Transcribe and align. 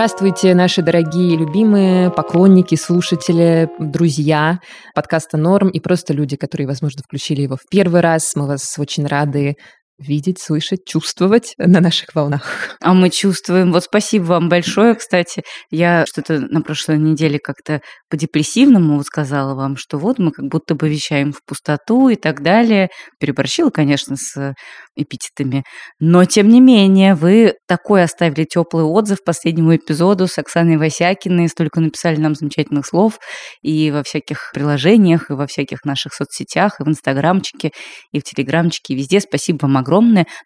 Здравствуйте, 0.00 0.54
наши 0.54 0.80
дорогие, 0.80 1.36
любимые 1.36 2.10
поклонники, 2.10 2.74
слушатели, 2.74 3.68
друзья 3.78 4.58
подкаста 4.94 5.36
«Норм» 5.36 5.68
и 5.68 5.78
просто 5.78 6.14
люди, 6.14 6.38
которые, 6.38 6.66
возможно, 6.66 7.02
включили 7.02 7.42
его 7.42 7.56
в 7.56 7.68
первый 7.70 8.00
раз. 8.00 8.34
Мы 8.34 8.46
вас 8.46 8.78
очень 8.78 9.06
рады 9.06 9.56
видеть, 10.00 10.40
слышать, 10.40 10.84
чувствовать 10.86 11.54
на 11.58 11.80
наших 11.80 12.14
волнах. 12.14 12.76
А 12.80 12.94
мы 12.94 13.10
чувствуем. 13.10 13.70
Вот 13.70 13.84
спасибо 13.84 14.24
вам 14.24 14.48
большое, 14.48 14.94
кстати. 14.94 15.42
Я 15.70 16.04
что-то 16.06 16.40
на 16.40 16.62
прошлой 16.62 16.98
неделе 16.98 17.38
как-то 17.38 17.82
по-депрессивному 18.08 19.02
сказала 19.04 19.54
вам, 19.54 19.76
что 19.76 19.98
вот 19.98 20.18
мы 20.18 20.32
как 20.32 20.46
будто 20.46 20.74
бы 20.74 20.88
вещаем 20.88 21.32
в 21.32 21.44
пустоту 21.46 22.08
и 22.08 22.16
так 22.16 22.42
далее. 22.42 22.88
Переборщила, 23.18 23.70
конечно, 23.70 24.16
с 24.16 24.54
эпитетами. 24.96 25.64
Но, 26.00 26.24
тем 26.24 26.48
не 26.48 26.60
менее, 26.60 27.14
вы 27.14 27.54
такой 27.68 28.02
оставили 28.02 28.44
теплый 28.44 28.84
отзыв 28.84 29.18
последнему 29.24 29.76
эпизоду 29.76 30.26
с 30.26 30.38
Оксаной 30.38 30.78
Васякиной, 30.78 31.48
столько 31.48 31.80
написали 31.80 32.16
нам 32.16 32.34
замечательных 32.34 32.86
слов 32.86 33.18
и 33.62 33.90
во 33.90 34.02
всяких 34.02 34.50
приложениях, 34.54 35.30
и 35.30 35.34
во 35.34 35.46
всяких 35.46 35.84
наших 35.84 36.14
соцсетях, 36.14 36.80
и 36.80 36.84
в 36.84 36.88
Инстаграмчике, 36.88 37.70
и 38.12 38.18
в 38.18 38.24
Телеграмчике, 38.24 38.94
и 38.94 38.96
везде. 38.96 39.20
Спасибо 39.20 39.58
вам 39.62 39.76
огромное. 39.76 39.89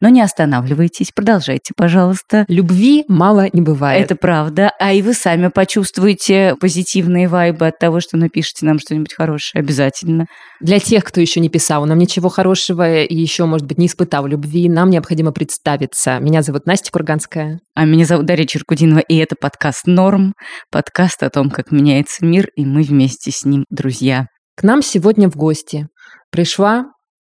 Но 0.00 0.08
не 0.08 0.20
останавливайтесь, 0.20 1.10
продолжайте, 1.14 1.72
пожалуйста. 1.76 2.44
Любви 2.48 3.04
мало 3.08 3.48
не 3.52 3.60
бывает. 3.60 4.04
Это 4.04 4.16
правда. 4.16 4.72
А 4.80 4.92
и 4.92 5.02
вы 5.02 5.14
сами 5.14 5.48
почувствуете 5.48 6.56
позитивные 6.60 7.28
вайбы 7.28 7.66
от 7.66 7.78
того, 7.78 8.00
что 8.00 8.16
напишите 8.16 8.66
нам 8.66 8.78
что-нибудь 8.78 9.14
хорошее. 9.14 9.60
Обязательно. 9.60 10.26
Для 10.60 10.78
тех, 10.78 11.04
кто 11.04 11.20
еще 11.20 11.40
не 11.40 11.48
писал 11.48 11.84
нам 11.86 11.98
ничего 11.98 12.28
хорошего 12.28 13.02
и 13.02 13.14
еще, 13.14 13.44
может 13.44 13.66
быть, 13.66 13.78
не 13.78 13.86
испытал 13.86 14.26
любви, 14.26 14.68
нам 14.68 14.90
необходимо 14.90 15.32
представиться. 15.32 16.18
Меня 16.20 16.42
зовут 16.42 16.66
Настя 16.66 16.90
Курганская. 16.90 17.60
А 17.74 17.84
меня 17.84 18.04
зовут 18.04 18.26
Дарья 18.26 18.46
Черкудинова, 18.46 19.00
и 19.00 19.16
это 19.16 19.36
подкаст 19.38 19.86
«Норм», 19.86 20.34
подкаст 20.70 21.22
о 21.22 21.30
том, 21.30 21.50
как 21.50 21.70
меняется 21.70 22.24
мир, 22.24 22.48
и 22.56 22.64
мы 22.64 22.82
вместе 22.82 23.30
с 23.30 23.44
ним 23.44 23.64
друзья. 23.68 24.26
К 24.56 24.62
нам 24.62 24.82
сегодня 24.82 25.28
в 25.28 25.36
гости 25.36 25.88
пришла 26.30 26.84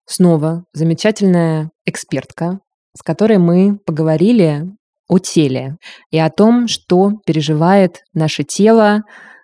снова 0.06 0.66
замечательная 0.74 1.72
экспертка, 1.86 2.60
с 2.98 3.02
которой 3.02 3.38
мы 3.38 3.78
поговорили 3.86 4.66
о 5.08 5.20
теле 5.20 5.78
и 6.12 6.18
о 6.18 6.30
том, 6.30 6.68
что 6.68 7.12
переживает 7.26 8.02
наше 8.14 8.44
тело 8.44 9.04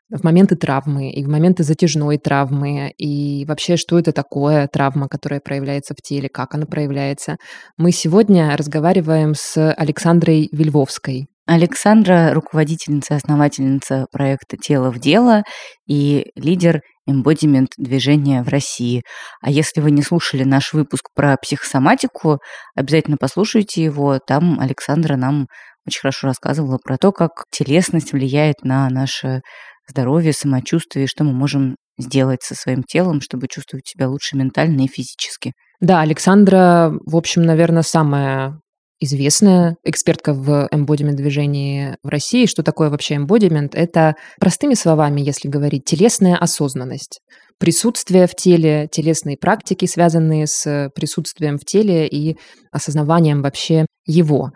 в 0.10 0.24
моменты 0.24 0.56
травмы 0.56 1.10
и 1.12 1.24
в 1.24 1.30
моменты 1.30 1.64
затяжной 1.64 2.18
травмы, 2.18 2.94
и 2.98 3.46
вообще, 3.46 3.78
что 3.78 3.98
это 3.98 4.12
такое 4.12 4.68
травма, 4.68 5.08
которая 5.08 5.40
проявляется 5.40 5.94
в 5.94 6.02
теле, 6.02 6.28
как 6.28 6.54
она 6.54 6.66
проявляется. 6.66 7.38
Мы 7.78 7.92
сегодня 7.92 8.56
разговариваем 8.58 9.34
с 9.36 9.72
Александрой 9.74 10.50
Вильвовской. 10.52 11.28
Александра– 11.54 12.32
руководительница, 12.34 13.16
основательница 13.16 14.06
проекта 14.10 14.56
«Тело 14.56 14.90
в 14.90 15.00
дело» 15.00 15.44
и 15.86 16.32
лидер 16.36 16.80
эмбодимент 17.06 17.72
движения 17.78 18.42
в 18.42 18.48
России. 18.48 19.04
А 19.42 19.50
если 19.52 19.82
вы 19.82 19.92
не 19.92 20.02
слушали 20.02 20.46
наш 20.46 20.72
выпуск 20.72 21.10
про 21.14 21.36
психосоматику, 21.36 22.40
обязательно 22.74 23.18
послушайте 23.20 23.84
его. 23.84 24.18
Там 24.26 24.62
Александра 24.62 25.18
нам 25.18 25.48
очень 25.86 26.00
хорошо 26.00 26.28
рассказывала 26.28 26.78
про 26.82 26.98
то, 26.98 27.12
как 27.12 27.32
телесность 27.52 28.14
влияет 28.14 28.64
на 28.64 28.88
наше 28.90 29.42
здоровье, 29.90 30.32
самочувствие, 30.32 31.06
что 31.06 31.26
мы 31.26 31.34
можем 31.34 31.76
сделать 32.00 32.44
со 32.44 32.56
своим 32.56 32.84
телом, 32.84 33.20
чтобы 33.20 33.48
чувствовать 33.50 33.86
себя 33.86 34.08
лучше 34.08 34.38
ментально 34.38 34.86
и 34.86 34.88
физически. 34.88 35.52
Да, 35.82 36.00
Александра, 36.00 36.94
в 37.06 37.18
общем, 37.18 37.42
наверное, 37.42 37.84
самая 37.84 38.62
известная 39.02 39.76
экспертка 39.84 40.34
в 40.34 40.70
эмбодимент 40.72 41.18
движении 41.18 41.98
в 42.04 42.08
России. 42.08 42.46
Что 42.46 42.64
такое 42.64 42.90
вообще 42.90 43.16
эмбодимент? 43.16 43.76
Это, 43.76 44.16
простыми 44.40 44.76
словами, 44.76 45.20
если 45.20 45.50
говорить, 45.50 45.84
телесная 45.84 46.38
осознанность. 46.38 47.20
Присутствие 47.60 48.28
в 48.28 48.36
теле, 48.36 48.88
телесные 48.92 49.38
практики, 49.38 49.86
связанные 49.86 50.48
с 50.48 50.90
присутствием 50.96 51.58
в 51.58 51.66
теле 51.66 52.08
и 52.08 52.38
осознаванием 52.72 53.42
вообще 53.42 53.86
его. 54.06 54.52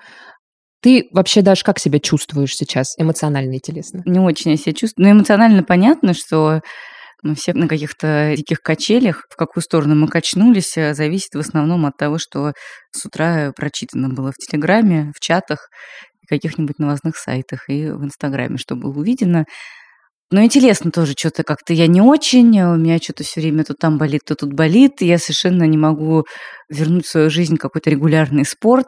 Ты 0.81 1.07
вообще 1.11 1.41
даже 1.41 1.63
как 1.63 1.79
себя 1.79 2.00
чувствуешь 2.00 2.55
сейчас, 2.55 2.94
эмоционально 2.97 3.55
и 3.55 3.59
телесно? 3.59 4.03
Не 4.05 4.19
очень 4.19 4.51
я 4.51 4.57
себя 4.57 4.73
чувствую. 4.73 5.07
Но 5.07 5.13
ну, 5.13 5.19
эмоционально 5.19 5.63
понятно, 5.63 6.13
что 6.13 6.61
мы 7.25 7.35
все 7.35 7.53
на 7.53 7.67
каких-то 7.67 8.33
диких 8.37 8.61
качелях. 8.61 9.25
В 9.29 9.35
какую 9.35 9.63
сторону 9.63 9.95
мы 9.95 10.07
качнулись, 10.07 10.77
э, 10.77 10.93
зависит 10.93 11.33
в 11.33 11.39
основном 11.39 11.85
от 11.85 11.97
того, 11.97 12.17
что 12.19 12.53
с 12.91 13.05
утра 13.05 13.51
прочитано 13.55 14.09
было 14.09 14.31
в 14.31 14.35
Телеграме, 14.35 15.11
в 15.15 15.19
чатах, 15.19 15.69
каких-нибудь 16.29 16.79
новостных 16.79 17.17
сайтах 17.17 17.67
и 17.67 17.89
в 17.89 18.03
Инстаграме, 18.03 18.57
что 18.57 18.75
было 18.75 18.97
увидено. 18.97 19.45
Но 20.31 20.43
интересно 20.43 20.91
тоже, 20.91 21.13
что-то 21.17 21.43
как-то 21.43 21.73
я 21.73 21.87
не 21.87 22.01
очень, 22.01 22.59
у 22.61 22.75
меня 22.75 22.97
что-то 22.97 23.23
все 23.23 23.41
время 23.41 23.63
то 23.63 23.73
там 23.73 23.97
болит, 23.97 24.21
то 24.25 24.35
тут 24.35 24.53
болит, 24.53 25.01
я 25.01 25.19
совершенно 25.19 25.63
не 25.63 25.77
могу 25.77 26.25
вернуть 26.69 27.05
в 27.05 27.09
свою 27.09 27.29
жизнь 27.29 27.57
какой-то 27.57 27.89
регулярный 27.89 28.45
спорт. 28.45 28.87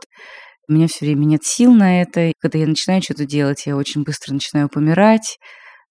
У 0.67 0.73
меня 0.73 0.87
все 0.87 1.05
время 1.05 1.25
нет 1.25 1.43
сил 1.43 1.73
на 1.73 2.01
это. 2.01 2.33
Когда 2.39 2.59
я 2.59 2.67
начинаю 2.67 3.01
что-то 3.01 3.25
делать, 3.25 3.65
я 3.65 3.77
очень 3.77 4.03
быстро 4.03 4.33
начинаю 4.33 4.67
помирать. 4.67 5.37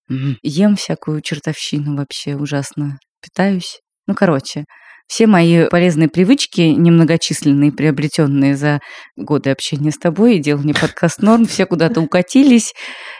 Ем 0.08 0.76
всякую 0.76 1.20
чертовщину 1.20 1.96
вообще 1.96 2.36
ужасно. 2.36 2.98
Питаюсь. 3.22 3.80
Ну, 4.06 4.14
короче, 4.14 4.64
все 5.08 5.26
мои 5.26 5.68
полезные 5.68 6.08
привычки, 6.08 6.60
немногочисленные, 6.60 7.70
приобретенные 7.72 8.56
за 8.56 8.80
годы 9.16 9.50
общения 9.50 9.92
с 9.92 9.98
тобой 9.98 10.36
и 10.36 10.40
делания 10.40 10.74
подкаст 10.74 11.22
норм, 11.22 11.46
все 11.46 11.64
куда-то 11.66 12.00
укатились. 12.00 12.72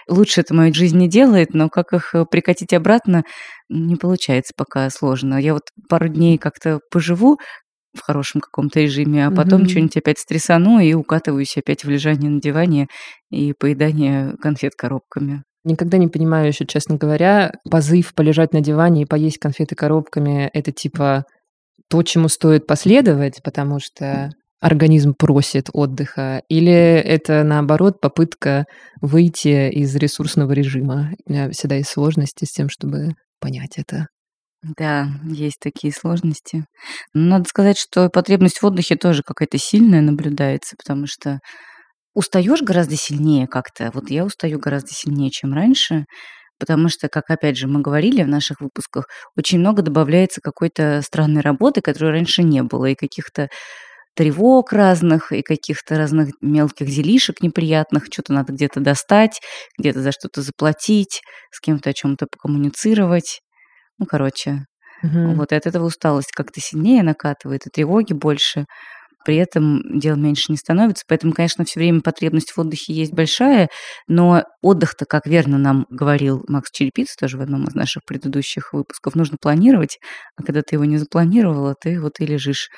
Лучше 0.09 0.41
это 0.41 0.55
мою 0.55 0.75
жизнь 0.75 0.99
не 0.99 1.09
делает, 1.09 1.55
но 1.55 1.69
как 1.69 1.93
их 1.93 2.15
э, 2.15 2.25
прикатить 2.29 2.73
обратно, 2.73 3.23
не 3.69 3.97
получается 3.97 4.53
пока 4.57 4.91
сложно. 4.91 5.41
Я 5.41 5.55
вот 5.55 5.63
пару 5.89 6.09
дней 6.09 6.39
как-то 6.39 6.81
поживу, 6.91 7.39
в 7.95 8.01
хорошем 8.03 8.41
каком-то 8.41 8.81
режиме, 8.81 9.27
а 9.27 9.31
потом 9.31 9.63
mm-hmm. 9.63 9.69
что-нибудь 9.69 9.97
опять 9.97 10.19
стрессану 10.19 10.81
и 10.81 10.93
укатываюсь 10.93 11.57
опять 11.57 11.85
в 11.85 11.89
лежание 11.89 12.31
на 12.31 12.41
диване 12.41 12.89
и 13.31 13.55
поедание 13.55 14.35
конфет 14.41 14.75
коробками. 14.77 15.45
Никогда 15.67 15.99
не 15.99 16.07
понимаю 16.07 16.47
еще, 16.47 16.65
честно 16.65 16.95
говоря, 16.95 17.51
позыв 17.69 18.15
полежать 18.15 18.53
на 18.53 18.61
диване 18.61 19.03
и 19.03 19.05
поесть 19.05 19.39
конфеты 19.39 19.75
коробками— 19.75 20.49
это 20.53 20.71
типа 20.71 21.25
то, 21.91 22.05
чему 22.05 22.29
стоит 22.29 22.69
последовать, 22.69 23.43
потому 23.43 23.81
что 23.81 24.31
организм 24.61 25.15
просит 25.19 25.69
отдыха, 25.73 26.43
или 26.49 26.73
это, 26.73 27.43
наоборот, 27.43 28.01
попытка 28.01 28.67
выйти 29.01 29.69
из 29.73 29.93
ресурсного 29.97 30.53
режима? 30.53 31.11
У 31.27 31.33
меня 31.33 31.51
всегда 31.51 31.75
есть 31.75 31.91
сложности 31.91 32.45
с 32.45 32.53
тем, 32.53 32.69
чтобы 32.69 33.15
понять 33.41 33.77
это. 33.77 34.07
Да, 34.79 35.09
есть 35.25 35.59
такие 35.61 35.93
сложности. 35.93 36.65
Но 37.13 37.39
надо 37.39 37.49
сказать, 37.49 37.77
что 37.77 38.09
потребность 38.09 38.63
в 38.63 38.65
отдыхе 38.65 38.95
тоже 38.95 39.25
какая-то 39.25 39.59
сильная 39.59 40.01
наблюдается, 40.01 40.77
потому 40.79 41.07
что 41.09 41.41
устаешь 42.17 42.63
гораздо 42.63 42.97
сильнее 42.97 43.47
как-то. 43.47 43.91
Вот 43.93 44.11
я 44.11 44.25
устаю 44.25 44.59
гораздо 44.59 44.89
сильнее, 44.93 45.31
чем 45.31 45.53
раньше, 45.53 46.07
потому 46.59 46.89
что, 46.89 47.09
как 47.09 47.29
опять 47.29 47.59
же 47.59 47.69
мы 47.69 47.83
говорили 47.83 48.23
в 48.23 48.29
наших 48.29 48.63
выпусках, 48.63 49.07
очень 49.37 49.59
много 49.59 49.83
добавляется 49.83 50.41
какой-то 50.41 51.03
странной 51.03 51.43
работы, 51.43 51.83
которой 51.83 52.13
раньше 52.13 52.43
не 52.43 52.63
было, 52.63 52.87
и 52.87 52.95
каких-то 52.95 53.49
тревог 54.15 54.73
разных, 54.73 55.31
и 55.31 55.43
каких-то 55.43 55.99
разных 55.99 56.31
мелких 56.41 56.87
делишек 56.87 57.43
неприятных, 57.43 58.07
что-то 58.11 58.33
надо 58.33 58.55
где-то 58.55 58.81
достать, 58.81 59.43
где-то 59.79 60.01
за 60.01 60.11
что-то 60.11 60.41
заплатить, 60.41 61.21
с 61.51 61.61
кем-то 61.61 61.91
о 61.91 61.93
чем-то 61.93 62.27
покоммуницировать. 62.33 63.43
Ну, 63.99 64.07
короче, 64.07 64.65
угу. 65.03 65.35
вот 65.35 65.53
и 65.53 65.55
от 65.55 65.67
этого 65.67 65.85
усталость 65.85 66.33
как-то 66.33 66.63
сильнее 66.63 67.03
накатывает, 67.03 67.67
и 67.67 67.71
тревоги 67.71 68.15
больше. 68.15 68.65
При 69.27 69.35
этом 69.39 69.83
дел 69.99 70.15
меньше 70.15 70.53
не 70.53 70.57
становится. 70.57 71.05
Поэтому, 71.09 71.33
конечно, 71.33 71.65
все 71.65 71.81
время 71.81 72.01
потребность 72.01 72.53
в 72.53 72.59
отдыхе 72.61 72.93
есть 72.93 73.13
большая, 73.13 73.69
но 74.07 74.45
отдых-то, 74.63 75.05
как 75.05 75.27
верно 75.27 75.59
нам 75.59 75.85
говорил 75.91 76.45
Макс 76.47 76.71
Черепиц 76.71 77.17
тоже 77.17 77.37
в 77.37 77.41
одном 77.41 77.65
из 77.65 77.75
наших 77.75 78.05
предыдущих 78.05 78.73
выпусков, 78.73 79.17
нужно 79.17 79.37
планировать, 79.41 79.99
а 80.37 80.45
когда 80.45 80.63
ты 80.63 80.77
его 80.77 80.85
не 80.85 80.99
запланировала, 80.99 81.75
ты 81.75 82.01
вот 82.01 82.21
и 82.21 82.27
лежишь 82.27 82.69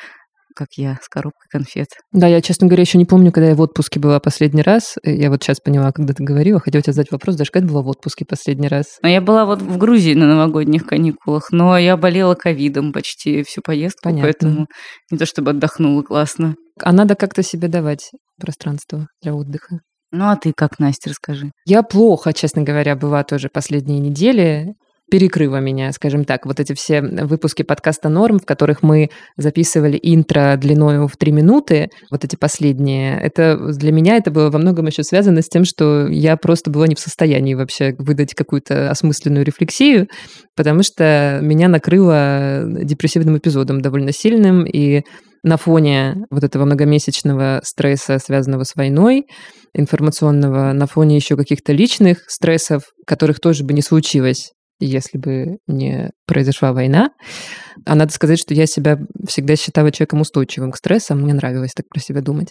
как 0.59 0.69
я, 0.77 0.99
с 1.01 1.09
коробкой 1.09 1.47
конфет. 1.51 1.87
Да, 2.11 2.27
я, 2.27 2.41
честно 2.41 2.67
говоря, 2.67 2.83
еще 2.83 2.99
не 2.99 3.05
помню, 3.05 3.31
когда 3.31 3.51
я 3.51 3.55
в 3.55 3.61
отпуске 3.61 4.01
была 4.01 4.19
последний 4.19 4.63
раз. 4.63 4.97
Я 5.05 5.31
вот 5.31 5.43
сейчас 5.43 5.61
поняла, 5.61 5.93
когда 5.93 6.15
ты 6.15 6.25
говорила, 6.25 6.59
хотела 6.59 6.83
тебе 6.83 6.93
задать 6.93 7.13
вопрос, 7.13 7.37
даже 7.37 7.53
когда 7.53 7.69
была 7.69 7.83
в 7.83 7.89
отпуске 7.89 8.25
последний 8.25 8.67
раз? 8.67 8.99
Ну, 9.03 9.09
я 9.09 9.21
была 9.21 9.47
вот 9.47 9.63
в 9.63 9.79
Грузии 9.79 10.15
на 10.15 10.27
новогодних 10.27 10.85
каникулах, 10.85 11.53
но 11.53 11.79
я 11.79 11.97
болела 11.97 12.35
ковидом 12.35 12.93
почти 12.93 13.45
всю 13.45 13.63
поездку, 13.63 14.01
Понятно. 14.03 14.23
поэтому 14.25 14.67
не 15.13 15.19
то 15.19 15.27
чтобы 15.27 15.53
отдохнула 15.53 16.03
классно. 16.03 16.57
А 16.83 16.93
надо 16.93 17.15
как-то 17.15 17.45
себе 17.45 17.69
давать 17.69 18.11
пространство 18.41 19.07
для 19.23 19.35
отдыха. 19.35 19.79
Ну, 20.11 20.25
а 20.25 20.37
ты 20.37 20.53
как, 20.57 20.79
Настя, 20.79 21.11
расскажи. 21.11 21.53
Я 21.67 21.83
плохо, 21.83 22.33
честно 22.33 22.63
говоря, 22.63 22.97
была 22.97 23.23
тоже 23.23 23.49
последние 23.53 24.01
недели. 24.01 24.75
Перекрыла 25.11 25.57
меня, 25.61 25.93
скажем 25.93 26.25
так. 26.25 26.47
Вот 26.47 26.61
эти 26.61 26.75
все 26.75 27.01
выпуски 27.01 27.63
подкаста 27.63 28.09
«Норм», 28.09 28.39
в 28.39 28.47
которых 28.47 28.83
мы 28.83 29.11
записывали 29.37 29.99
интро 30.03 30.57
длиною 30.57 31.09
в 31.09 31.17
три 31.17 31.33
минуты, 31.33 31.89
вот 32.11 32.25
эти 32.25 32.37
последние, 32.37 33.19
это 33.21 33.57
для 33.57 33.93
меня 33.93 34.17
это 34.17 34.31
было 34.31 34.51
во 34.51 34.59
многом 34.59 34.87
еще 34.87 35.03
связано 35.03 35.43
с 35.43 35.49
тем, 35.49 35.65
что 35.65 36.07
я 36.09 36.37
просто 36.37 36.71
была 36.71 36.87
не 36.87 36.95
в 36.95 37.01
состоянии 37.01 37.55
вообще 37.55 37.95
выдать 37.99 38.35
какую-то 38.35 38.91
осмысленную 38.91 39.45
рефлексию, 39.45 40.09
потому 40.57 40.83
что 40.83 41.39
меня 41.43 41.69
накрыло 41.69 42.65
депрессивным 42.67 43.39
эпизодом 43.39 43.81
довольно 43.81 44.13
сильным, 44.13 44.65
и 44.65 45.03
на 45.43 45.57
фоне 45.57 46.17
вот 46.31 46.45
этого 46.45 46.65
многомесячного 46.65 47.61
стресса, 47.63 48.19
связанного 48.19 48.65
с 48.65 48.75
войной, 48.75 49.25
информационного, 49.75 50.73
на 50.73 50.87
фоне 50.87 51.17
еще 51.17 51.37
каких-то 51.37 51.73
личных 51.73 52.25
стрессов, 52.29 52.83
которых 53.07 53.41
тоже 53.41 53.65
бы 53.65 53.73
не 53.73 53.83
случилось, 53.83 54.51
если 54.81 55.19
бы 55.19 55.59
не 55.67 56.11
произошла 56.27 56.73
война. 56.73 57.11
А 57.87 57.95
надо 57.95 58.13
сказать, 58.13 58.39
что 58.39 58.55
я 58.55 58.67
себя 58.67 58.99
всегда 59.27 59.57
считала 59.57 59.91
человеком 59.91 60.21
устойчивым 60.21 60.73
к 60.73 60.77
стрессам. 60.77 61.21
Мне 61.23 61.35
нравилось 61.35 61.73
так 61.75 61.87
про 61.89 62.01
себя 62.01 62.21
думать. 62.21 62.49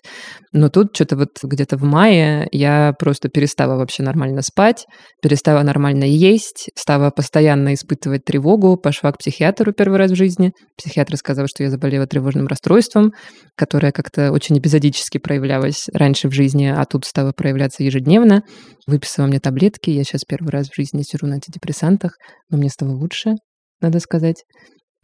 Но 0.52 0.70
тут 0.70 0.96
что-то 0.96 1.18
вот 1.18 1.30
где-то 1.44 1.78
в 1.78 1.84
мае 1.84 2.48
я 2.52 2.94
просто 2.98 3.30
перестала 3.30 3.76
вообще 3.76 4.04
нормально 4.04 4.42
спать, 4.42 4.86
перестала 5.22 5.64
нормально 5.64 6.06
есть, 6.06 6.70
стала 6.76 7.12
постоянно 7.12 7.74
испытывать 7.74 8.26
тревогу, 8.26 8.78
пошла 8.78 9.12
к 9.12 9.20
психиатру 9.20 9.74
первый 9.74 9.98
раз 9.98 10.12
в 10.12 10.16
жизни. 10.16 10.52
Психиатр 10.78 11.18
сказал, 11.18 11.48
что 11.48 11.64
я 11.64 11.70
заболела 11.70 12.08
тревожным 12.08 12.48
расстройством, 12.48 13.12
которое 13.56 13.92
как-то 13.92 14.32
очень 14.32 14.58
эпизодически 14.58 15.18
проявлялось 15.18 15.90
раньше 15.94 16.30
в 16.30 16.32
жизни, 16.32 16.74
а 16.76 16.86
тут 16.86 17.06
стало 17.06 17.32
проявляться 17.32 17.84
ежедневно. 17.84 18.42
Выписала 18.88 19.28
мне 19.28 19.40
таблетки, 19.40 19.90
я 19.90 20.04
сейчас 20.04 20.22
первый 20.24 20.50
раз 20.50 20.70
в 20.70 20.76
жизни 20.76 21.04
сижу 21.04 21.28
на 21.28 21.36
антидепрессантах, 21.36 22.17
но 22.50 22.58
мне 22.58 22.70
стало 22.70 22.92
лучше 22.92 23.36
надо 23.82 24.00
сказать. 24.00 24.44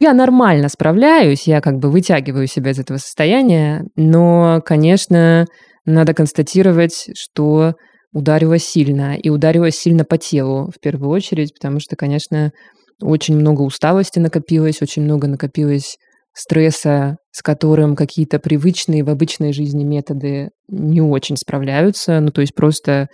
Я 0.00 0.12
нормально 0.12 0.68
справляюсь, 0.68 1.46
я 1.46 1.60
как 1.60 1.78
бы 1.78 1.90
вытягиваю 1.90 2.46
себя 2.46 2.72
из 2.72 2.78
этого 2.78 2.98
состояния, 2.98 3.84
но, 3.96 4.60
конечно, 4.64 5.46
надо 5.84 6.14
констатировать, 6.14 7.10
что 7.16 7.74
ударило 8.12 8.58
сильно, 8.58 9.16
и 9.16 9.28
ударило 9.28 9.70
сильно 9.70 10.04
по 10.04 10.18
телу 10.18 10.70
в 10.74 10.80
первую 10.80 11.10
очередь, 11.10 11.54
потому 11.54 11.80
что, 11.80 11.96
конечно, 11.96 12.52
очень 13.00 13.36
много 13.36 13.62
усталости 13.62 14.18
накопилось, 14.18 14.82
очень 14.82 15.02
много 15.02 15.26
накопилось 15.28 15.96
стресса, 16.32 17.16
с 17.30 17.42
которым 17.42 17.94
какие-то 17.94 18.38
привычные 18.38 19.04
в 19.04 19.10
обычной 19.10 19.52
жизни 19.52 19.84
методы 19.84 20.50
не 20.68 21.00
очень 21.00 21.36
справляются. 21.36 22.18
Ну, 22.20 22.30
то 22.30 22.40
есть 22.40 22.54
просто 22.54 23.08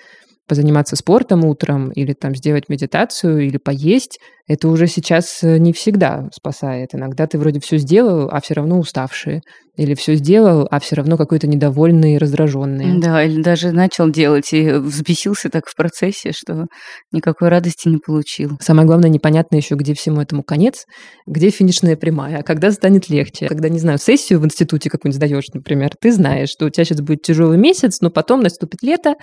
позаниматься 0.50 0.97
спортом 0.97 1.44
утром 1.44 1.91
или 1.91 2.12
там 2.12 2.35
сделать 2.35 2.69
медитацию 2.69 3.47
или 3.47 3.56
поесть, 3.56 4.19
это 4.50 4.67
уже 4.67 4.88
сейчас 4.88 5.44
э, 5.44 5.58
не 5.58 5.73
всегда 5.73 6.29
спасает. 6.32 6.88
Иногда 6.93 7.29
ты 7.29 7.38
вроде 7.38 7.61
все 7.61 7.76
сделал, 7.76 8.29
а 8.32 8.41
все 8.41 8.55
равно 8.55 8.81
уставший. 8.81 9.43
Или 9.76 9.94
все 9.94 10.17
сделал, 10.17 10.67
а 10.70 10.81
все 10.81 10.97
равно 10.97 11.17
какой-то 11.17 11.47
недовольный 11.47 12.19
раздраженный. 12.19 13.00
Да, 13.00 13.23
или 13.23 13.41
даже 13.41 13.70
начал 13.70 14.11
делать 14.11 14.52
и 14.52 14.73
взбесился 14.73 15.49
так 15.49 15.69
в 15.69 15.76
процессе, 15.76 16.32
что 16.32 16.67
никакой 17.12 17.49
радости 17.49 17.88
не 17.88 17.99
получил. 17.99 18.58
Самое 18.61 18.87
главное, 18.87 19.08
непонятно 19.08 19.56
еще, 19.56 19.76
где 19.76 19.94
всему 19.94 20.20
этому 20.20 20.43
конец, 20.43 20.85
где 21.26 21.50
финишная 21.50 21.97
прямая, 21.97 22.38
а 22.38 22.43
когда 22.43 22.73
станет 22.73 23.08
легче. 23.08 23.47
Когда, 23.47 23.69
не 23.69 23.79
знаю, 23.79 23.99
сессию 23.99 24.41
в 24.41 24.44
институте 24.44 24.91
какую-нибудь 24.91 25.17
сдаешь, 25.17 25.49
например, 25.55 25.93
ты 25.99 26.12
знаешь, 26.12 26.50
что 26.50 26.67
у 26.67 26.70
тебя 26.70 26.85
сейчас 26.85 27.00
будет 27.00 27.23
тяжелый 27.23 27.56
месяц, 27.56 28.00
но 28.00 28.11
потом 28.11 28.41
наступит 28.41 28.82
лето, 28.82 29.14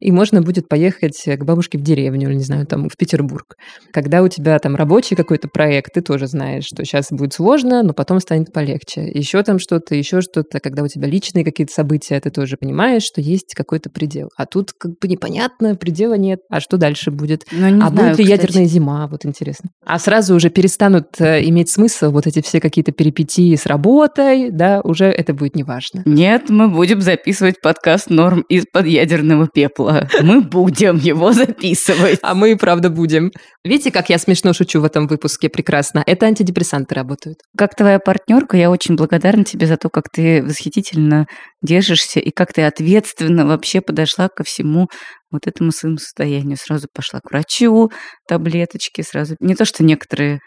и 0.00 0.10
можно 0.10 0.40
будет 0.40 0.68
поехать 0.68 1.22
к 1.22 1.44
бабушке 1.44 1.78
в 1.78 1.82
деревню, 1.82 2.30
или, 2.30 2.36
не 2.36 2.44
знаю, 2.44 2.66
там, 2.66 2.88
в 2.88 2.96
Петербург. 2.96 3.54
Когда 3.92 4.22
у 4.22 4.28
тебя 4.28 4.58
там 4.58 4.69
рабочий 4.76 5.16
какой-то 5.16 5.48
проект, 5.48 5.94
ты 5.94 6.00
тоже 6.00 6.26
знаешь, 6.26 6.64
что 6.64 6.84
сейчас 6.84 7.08
будет 7.10 7.32
сложно, 7.32 7.82
но 7.82 7.92
потом 7.92 8.20
станет 8.20 8.52
полегче. 8.52 9.02
Еще 9.02 9.42
там 9.42 9.58
что-то, 9.58 9.94
еще 9.94 10.20
что-то, 10.20 10.60
когда 10.60 10.82
у 10.82 10.88
тебя 10.88 11.08
личные 11.08 11.44
какие-то 11.44 11.72
события, 11.72 12.20
ты 12.20 12.30
тоже 12.30 12.56
понимаешь, 12.56 13.02
что 13.02 13.20
есть 13.20 13.54
какой-то 13.54 13.90
предел. 13.90 14.30
А 14.36 14.46
тут 14.46 14.72
как 14.72 14.98
бы 14.98 15.08
непонятно, 15.08 15.74
предела 15.74 16.14
нет. 16.14 16.40
А 16.48 16.60
что 16.60 16.76
дальше 16.76 17.10
будет? 17.10 17.46
Ну, 17.50 17.66
а 17.66 17.70
знаю, 17.70 17.90
будет 17.90 18.18
ли 18.18 18.24
кстати. 18.24 18.28
ядерная 18.28 18.64
зима? 18.66 19.06
Вот 19.06 19.24
интересно. 19.24 19.70
А 19.84 19.98
сразу 19.98 20.34
уже 20.34 20.50
перестанут 20.50 21.20
э, 21.20 21.44
иметь 21.44 21.70
смысл 21.70 22.10
вот 22.10 22.26
эти 22.26 22.42
все 22.42 22.60
какие-то 22.60 22.92
перипетии 22.92 23.54
с 23.54 23.66
работой, 23.66 24.50
да, 24.50 24.80
уже 24.84 25.06
это 25.06 25.34
будет 25.34 25.56
неважно. 25.56 26.02
Нет, 26.04 26.50
мы 26.50 26.68
будем 26.68 27.00
записывать 27.00 27.60
подкаст 27.60 28.10
«Норм 28.10 28.40
из-под 28.42 28.86
ядерного 28.86 29.48
пепла». 29.52 30.08
Мы 30.22 30.40
будем 30.40 30.96
его 30.98 31.32
записывать. 31.32 32.18
А 32.22 32.34
мы 32.34 32.52
и 32.52 32.54
правда 32.54 32.90
будем. 32.90 33.32
Видите, 33.64 33.90
как 33.90 34.10
я 34.10 34.18
смешно 34.18 34.49
шучу 34.52 34.80
в 34.80 34.84
этом 34.84 35.06
выпуске 35.06 35.48
прекрасно? 35.48 36.02
Это 36.06 36.26
антидепрессанты 36.26 36.94
работают. 36.94 37.38
Как 37.56 37.74
твоя 37.74 37.98
партнерка, 37.98 38.56
я 38.56 38.70
очень 38.70 38.96
благодарна 38.96 39.44
тебе 39.44 39.66
за 39.66 39.76
то, 39.76 39.88
как 39.88 40.10
ты 40.10 40.42
восхитительно 40.42 41.26
держишься 41.62 42.20
и 42.20 42.30
как 42.30 42.52
ты 42.52 42.62
ответственно 42.62 43.46
вообще 43.46 43.80
подошла 43.80 44.28
ко 44.28 44.44
всему 44.44 44.88
вот 45.30 45.46
этому 45.46 45.72
своему 45.72 45.98
состоянию. 45.98 46.56
Сразу 46.56 46.88
пошла 46.92 47.20
к 47.20 47.30
врачу, 47.30 47.90
таблеточки 48.26 49.02
сразу. 49.02 49.36
Не 49.40 49.54
то, 49.54 49.64
что 49.64 49.84
некоторые 49.84 50.40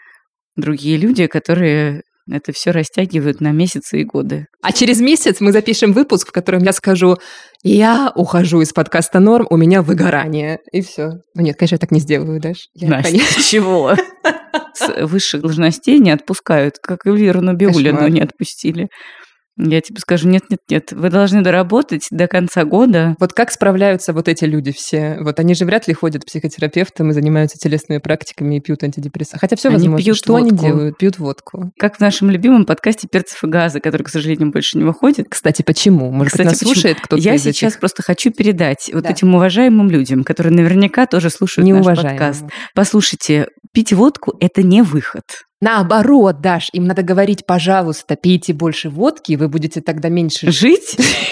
другие 0.56 0.96
люди, 0.96 1.26
которые 1.26 2.02
это 2.30 2.52
все 2.52 2.70
растягивают 2.70 3.40
на 3.40 3.52
месяцы 3.52 4.00
и 4.00 4.04
годы. 4.04 4.46
А 4.62 4.72
через 4.72 5.00
месяц 5.00 5.40
мы 5.40 5.52
запишем 5.52 5.92
выпуск, 5.92 6.28
в 6.28 6.32
котором 6.32 6.62
я 6.62 6.72
скажу, 6.72 7.18
я 7.62 8.12
ухожу 8.14 8.60
из 8.60 8.72
подкаста 8.72 9.20
«Норм», 9.20 9.46
у 9.50 9.56
меня 9.56 9.82
выгорание. 9.82 10.58
И 10.72 10.82
все. 10.82 11.12
Ну 11.34 11.42
нет, 11.42 11.56
конечно, 11.56 11.74
я 11.74 11.78
так 11.78 11.90
не 11.90 12.00
сделаю, 12.00 12.40
Даш. 12.40 12.68
Я, 12.74 12.88
Настя, 12.88 13.10
конечно, 13.10 13.42
чего? 13.42 13.94
С 14.74 15.06
высших 15.06 15.42
должностей 15.42 15.98
не 15.98 16.10
отпускают, 16.10 16.78
как 16.82 17.06
и 17.06 17.10
Леру 17.10 17.40
Набиулину 17.40 18.08
не 18.08 18.20
отпустили. 18.20 18.88
Я 19.56 19.80
тебе 19.80 20.00
скажу, 20.00 20.28
нет-нет-нет, 20.28 20.92
вы 20.92 21.10
должны 21.10 21.42
доработать 21.42 22.06
до 22.10 22.26
конца 22.26 22.64
года. 22.64 23.14
Вот 23.20 23.32
как 23.32 23.52
справляются 23.52 24.12
вот 24.12 24.28
эти 24.28 24.44
люди 24.44 24.72
все? 24.72 25.16
Вот 25.20 25.38
они 25.38 25.54
же 25.54 25.64
вряд 25.64 25.86
ли 25.86 25.94
ходят 25.94 26.22
к 26.22 26.26
психотерапевтам 26.26 27.10
и 27.10 27.12
занимаются 27.12 27.56
телесными 27.58 27.98
практиками 27.98 28.56
и 28.56 28.60
пьют 28.60 28.82
антидепрессанты. 28.82 29.38
Хотя 29.40 29.56
все 29.56 29.68
Они 29.68 29.76
возможно. 29.78 30.04
пьют 30.04 30.16
что 30.16 30.34
они 30.36 30.50
водку. 30.50 30.66
делают? 30.66 30.98
Пьют 30.98 31.18
водку. 31.18 31.72
Как 31.78 31.96
в 31.96 32.00
нашем 32.00 32.30
любимом 32.30 32.64
подкасте 32.64 33.06
«Перцев 33.10 33.44
и 33.44 33.46
газы», 33.46 33.78
который, 33.80 34.02
к 34.02 34.08
сожалению, 34.08 34.50
больше 34.50 34.76
не 34.76 34.84
выходит. 34.84 35.26
Кстати, 35.30 35.62
почему? 35.62 36.10
Может 36.10 36.32
Кстати, 36.32 36.46
быть, 36.48 36.52
нас 36.52 36.58
почему? 36.58 36.74
слушает 36.74 37.00
кто-то 37.00 37.22
Я 37.22 37.34
из 37.34 37.42
сейчас 37.44 37.72
этих 37.72 37.80
просто 37.80 38.02
хочу 38.02 38.32
передать 38.32 38.90
вот 38.92 39.04
Да. 39.04 39.10
этим 39.10 39.34
уважаемым 39.34 39.88
людям, 39.88 40.24
которые 40.24 40.52
наверняка 40.52 41.06
тоже 41.06 41.30
слушают 41.30 41.68
наш 41.68 41.96
подкаст. 41.96 42.44
Послушайте, 42.74 43.48
пить 43.72 43.92
водку– 43.92 44.34
это 44.40 44.62
не 44.62 44.82
выход. 44.82 45.22
Наоборот, 45.64 46.42
Даш, 46.42 46.68
им 46.74 46.84
надо 46.84 47.02
говорить, 47.02 47.46
пожалуйста, 47.46 48.16
пейте 48.16 48.52
больше 48.52 48.90
водки, 48.90 49.32
вы 49.32 49.48
будете 49.48 49.80
тогда 49.80 50.10
меньше 50.10 50.52
жить. 50.52 50.94
Жить 50.98 51.24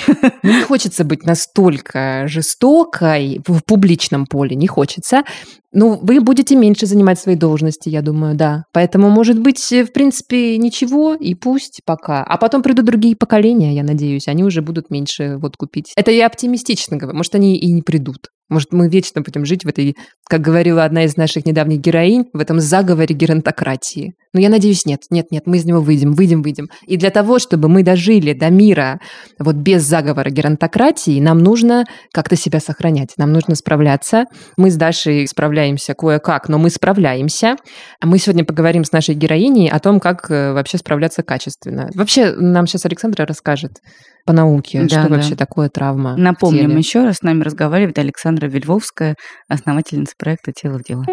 Ну, 0.43 0.53
не 0.53 0.63
хочется 0.63 1.05
быть 1.05 1.27
настолько 1.27 2.27
жестокой 2.29 3.43
в 3.47 3.63
публичном 3.63 4.25
поле, 4.25 4.57
не 4.57 4.67
хочется. 4.67 5.25
Ну, 5.71 5.99
вы 6.01 6.21
будете 6.21 6.57
меньше 6.57 6.87
занимать 6.87 7.19
свои 7.19 7.37
должности, 7.37 7.91
я 7.91 8.01
думаю, 8.01 8.35
да. 8.35 8.65
Поэтому, 8.73 9.11
может 9.11 9.39
быть, 9.39 9.71
в 9.71 9.93
принципе, 9.93 10.57
ничего, 10.57 11.15
и 11.15 11.35
пусть 11.35 11.81
пока. 11.85 12.25
А 12.25 12.39
потом 12.39 12.63
придут 12.63 12.87
другие 12.87 13.15
поколения, 13.15 13.75
я 13.75 13.83
надеюсь, 13.83 14.29
они 14.29 14.45
уже 14.45 14.63
будут 14.63 14.89
меньше 14.89 15.37
вот 15.37 15.57
купить. 15.59 15.93
Это 15.95 16.11
я 16.11 16.27
оптимистично 16.27 16.97
говорю. 16.97 17.19
Может, 17.19 17.35
они 17.35 17.57
и 17.57 17.71
не 17.71 17.83
придут. 17.83 18.29
Может, 18.53 18.73
мы 18.73 18.89
вечно 18.89 19.23
будем 19.23 19.45
жить 19.45 19.65
в 19.65 19.69
этой, 19.69 19.97
как 20.29 20.43
говорила 20.43 20.85
одна 20.85 21.05
из 21.05 21.17
наших 21.17 21.47
недавних 21.47 21.81
героинь, 21.81 22.27
в 22.33 22.39
этом 22.39 22.61
заговоре 22.61 23.15
геронтократии. 23.15 24.15
Но 24.35 24.41
я 24.41 24.49
надеюсь, 24.49 24.87
нет, 24.87 25.03
нет, 25.11 25.31
нет, 25.31 25.43
мы 25.47 25.57
из 25.57 25.65
него 25.65 25.81
выйдем, 25.81 26.13
выйдем, 26.13 26.43
выйдем. 26.43 26.69
И 26.87 26.97
для 26.97 27.11
того, 27.11 27.39
чтобы 27.39 27.69
мы 27.69 27.83
дожили 27.83 28.33
до 28.33 28.51
мира 28.51 29.01
вот 29.39 29.57
без 29.57 29.83
заговора 29.83 30.31
геронтократии, 30.31 31.21
нам 31.21 31.39
нужно 31.39 31.85
как-то 32.13 32.37
себя 32.37 32.61
сохранять, 32.61 33.15
нам 33.17 33.33
нужно 33.33 33.55
справляться. 33.55 34.27
Мы 34.57 34.71
с 34.71 34.77
Дашей 34.77 35.27
справляемся 35.27 35.95
кое-как, 35.95 36.49
но 36.49 36.59
мы 36.59 36.71
справляемся. 36.71 37.57
А 38.01 38.07
Мы 38.07 38.19
сегодня 38.19 38.45
поговорим 38.45 38.85
с 38.85 38.93
нашей 38.93 39.15
героиней 39.15 39.69
о 39.71 39.79
том, 39.81 40.01
как 40.01 40.31
э, 40.31 40.53
вообще 40.53 40.79
справляться 40.79 41.23
качественно. 41.23 41.91
Вообще, 41.95 42.33
нам 42.33 42.67
сейчас 42.67 42.87
Александра 42.87 43.27
расскажет 43.27 43.81
по 44.25 44.33
науке, 44.33 44.83
Да, 44.83 44.89
что 44.89 45.09
да. 45.09 45.17
вообще 45.17 45.37
такое 45.37 45.69
травма. 45.69 46.17
Напомним 46.17 46.77
еще 46.77 47.05
раз, 47.05 47.17
с 47.19 47.23
нами 47.23 47.43
разговаривает 47.43 47.99
Александра 47.99 48.47
Вельвовская, 48.47 49.17
основательница 49.49 50.15
проекта 50.19 50.53
«Тело 50.53 50.79
в 50.79 50.83
дело». 50.83 51.05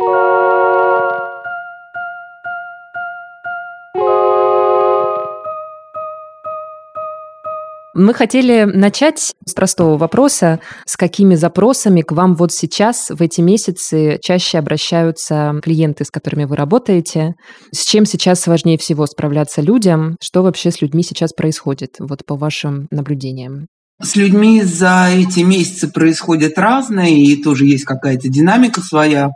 Мы 7.96 8.13
хотели 8.13 8.65
начать 8.65 9.34
с 9.46 9.53
простого 9.53 9.98
вопроса. 9.98 10.60
С 10.86 10.96
какими 10.96 11.34
запросами 11.36 12.01
к 12.01 12.12
вам 12.12 12.36
вот 12.36 12.53
сейчас, 12.53 13.10
в 13.10 13.22
эти 13.22 13.41
месяцы, 13.41 14.19
чаще 14.22 14.60
обращаются 14.60 15.60
клиенты, 15.63 16.05
с 16.05 16.12
которыми 16.12 16.46
вы 16.46 16.55
работаете? 16.55 17.34
С 17.74 17.86
чем 17.86 18.05
сейчас 18.05 18.41
сложнее 18.41 18.77
всего 18.77 19.08
справляться 19.08 19.62
людям? 19.62 20.17
Что 20.22 20.43
вообще 20.43 20.69
с 20.69 20.81
людьми 20.81 21.01
сейчас 21.01 21.34
происходит, 21.34 21.96
вот 22.00 22.25
по 22.25 22.36
вашим 22.36 22.88
наблюдениям? 22.91 23.65
С 24.01 24.15
людьми 24.15 24.62
за 24.62 25.10
эти 25.12 25.39
месяцы 25.39 25.88
происходит 25.91 26.58
разное, 26.60 27.10
и 27.10 27.36
тоже 27.41 27.65
есть 27.65 27.86
какая-то 27.86 28.29
динамика 28.29 28.81
своя. 28.81 29.29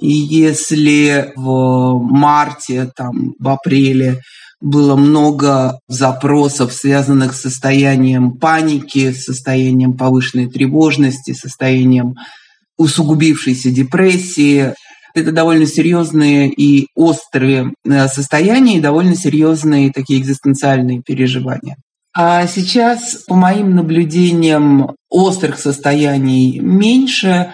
И 0.00 0.10
если 0.10 1.32
в 1.36 2.00
марте, 2.02 2.90
там, 2.96 3.34
в 3.38 3.48
апреле 3.48 4.20
было 4.62 4.94
много 4.94 5.80
запросов, 5.88 6.72
связанных 6.72 7.34
с 7.34 7.42
состоянием 7.42 8.38
паники, 8.38 9.12
состоянием 9.12 9.94
повышенной 9.94 10.48
тревожности, 10.48 11.32
состоянием 11.32 12.14
усугубившейся 12.78 13.70
депрессии. 13.70 14.74
Это 15.14 15.32
довольно 15.32 15.66
серьезные 15.66 16.48
и 16.48 16.86
острые 16.94 17.72
э, 17.84 18.08
состояния, 18.08 18.78
и 18.78 18.80
довольно 18.80 19.16
серьезные 19.16 19.92
такие 19.92 20.20
экзистенциальные 20.20 21.02
переживания. 21.02 21.76
А 22.14 22.46
сейчас, 22.46 23.24
по 23.26 23.34
моим 23.34 23.74
наблюдениям, 23.74 24.94
острых 25.10 25.58
состояний 25.58 26.60
меньше. 26.60 27.52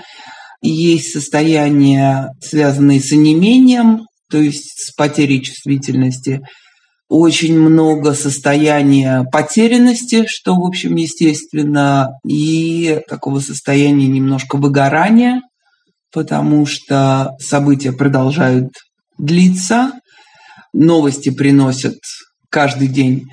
Есть 0.60 1.12
состояния, 1.12 2.32
связанные 2.40 3.00
с 3.00 3.12
онемением, 3.12 4.06
то 4.28 4.38
есть 4.38 4.86
с 4.86 4.92
потерей 4.92 5.40
чувствительности– 5.40 6.42
очень 7.08 7.58
много 7.58 8.12
состояния 8.12 9.24
потерянности, 9.32 10.26
что, 10.26 10.54
в 10.54 10.64
общем, 10.64 10.94
естественно, 10.96 12.10
и 12.26 13.00
такого 13.08 13.40
состояния 13.40 14.06
немножко 14.06 14.56
выгорания, 14.56 15.40
потому 16.12 16.66
что 16.66 17.32
события 17.40 17.92
продолжают 17.92 18.68
длиться, 19.16 19.92
новости 20.74 21.30
приносят 21.30 21.96
каждый 22.50 22.88
день 22.88 23.24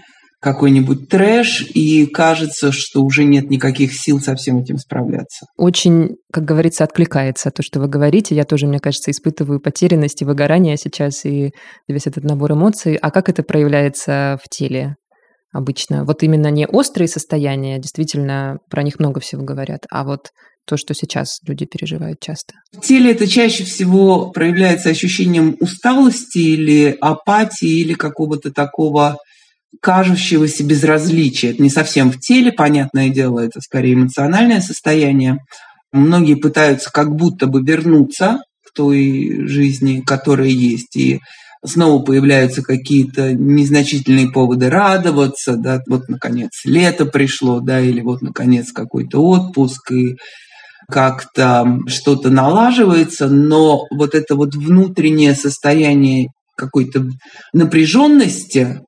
какой-нибудь 0.41 1.09
трэш, 1.09 1.65
и 1.73 2.05
кажется, 2.05 2.71
что 2.71 3.01
уже 3.01 3.23
нет 3.23 3.49
никаких 3.49 3.93
сил 3.93 4.19
со 4.19 4.35
всем 4.35 4.59
этим 4.59 4.77
справляться. 4.77 5.47
Очень, 5.57 6.17
как 6.31 6.45
говорится, 6.45 6.83
откликается 6.83 7.51
то, 7.51 7.63
что 7.63 7.79
вы 7.79 7.87
говорите. 7.87 8.35
Я 8.35 8.43
тоже, 8.43 8.67
мне 8.67 8.79
кажется, 8.79 9.11
испытываю 9.11 9.59
потерянность 9.59 10.21
и 10.21 10.25
выгорание 10.25 10.77
сейчас, 10.77 11.25
и 11.25 11.51
весь 11.87 12.07
этот 12.07 12.23
набор 12.23 12.53
эмоций. 12.53 12.95
А 12.95 13.11
как 13.11 13.29
это 13.29 13.43
проявляется 13.43 14.37
в 14.43 14.49
теле? 14.49 14.95
обычно. 15.55 16.03
Вот 16.03 16.21
именно 16.21 16.51
не 16.51 16.67
острые 16.67 17.07
состояния, 17.07 17.79
действительно, 17.79 18.57
про 18.69 18.83
них 18.83 18.99
много 18.99 19.21
всего 19.21 19.41
говорят, 19.41 19.85
а 19.89 20.03
вот 20.03 20.31
то, 20.65 20.77
что 20.77 20.93
сейчас 20.93 21.39
люди 21.47 21.65
переживают 21.65 22.19
часто. 22.19 22.55
В 22.73 22.81
теле 22.81 23.11
это 23.11 23.27
чаще 23.27 23.63
всего 23.63 24.31
проявляется 24.31 24.89
ощущением 24.89 25.55
усталости 25.59 26.39
или 26.39 26.97
апатии, 26.99 27.79
или 27.81 27.93
какого-то 27.93 28.51
такого 28.51 29.17
кажущегося 29.81 30.63
безразличия. 30.63 31.51
Это 31.51 31.61
не 31.61 31.69
совсем 31.69 32.11
в 32.11 32.19
теле, 32.19 32.51
понятное 32.51 33.09
дело, 33.09 33.39
это 33.39 33.61
скорее 33.61 33.93
эмоциональное 33.93 34.61
состояние. 34.61 35.39
Многие 35.91 36.35
пытаются 36.35 36.91
как 36.91 37.15
будто 37.15 37.47
бы 37.47 37.61
вернуться 37.61 38.39
к 38.65 38.73
той 38.75 39.47
жизни, 39.47 40.01
которая 40.05 40.49
есть, 40.49 40.95
и 40.95 41.19
снова 41.65 42.03
появляются 42.03 42.61
какие-то 42.61 43.33
незначительные 43.33 44.29
поводы 44.29 44.69
радоваться, 44.69 45.55
да, 45.55 45.81
вот, 45.87 46.07
наконец, 46.09 46.51
лето 46.65 47.05
пришло, 47.05 47.59
да, 47.59 47.79
или 47.79 48.01
вот, 48.01 48.21
наконец, 48.21 48.71
какой-то 48.71 49.23
отпуск, 49.23 49.91
и 49.91 50.15
как-то 50.89 51.79
что-то 51.87 52.29
налаживается, 52.29 53.27
но 53.27 53.85
вот 53.91 54.13
это 54.13 54.35
вот 54.35 54.53
внутреннее 54.53 55.33
состояние 55.33 56.27
какой-то 56.55 57.07
напряженности, 57.53 58.81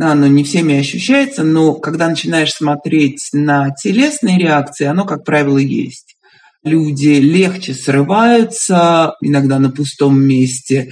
оно 0.00 0.26
не 0.26 0.44
всеми 0.44 0.78
ощущается, 0.78 1.42
но 1.42 1.74
когда 1.74 2.08
начинаешь 2.08 2.52
смотреть 2.52 3.28
на 3.32 3.70
телесные 3.70 4.38
реакции, 4.38 4.86
оно, 4.86 5.04
как 5.04 5.24
правило, 5.24 5.58
есть. 5.58 6.16
Люди 6.64 7.18
легче 7.18 7.74
срываются, 7.74 9.14
иногда 9.20 9.58
на 9.58 9.70
пустом 9.70 10.20
месте, 10.20 10.90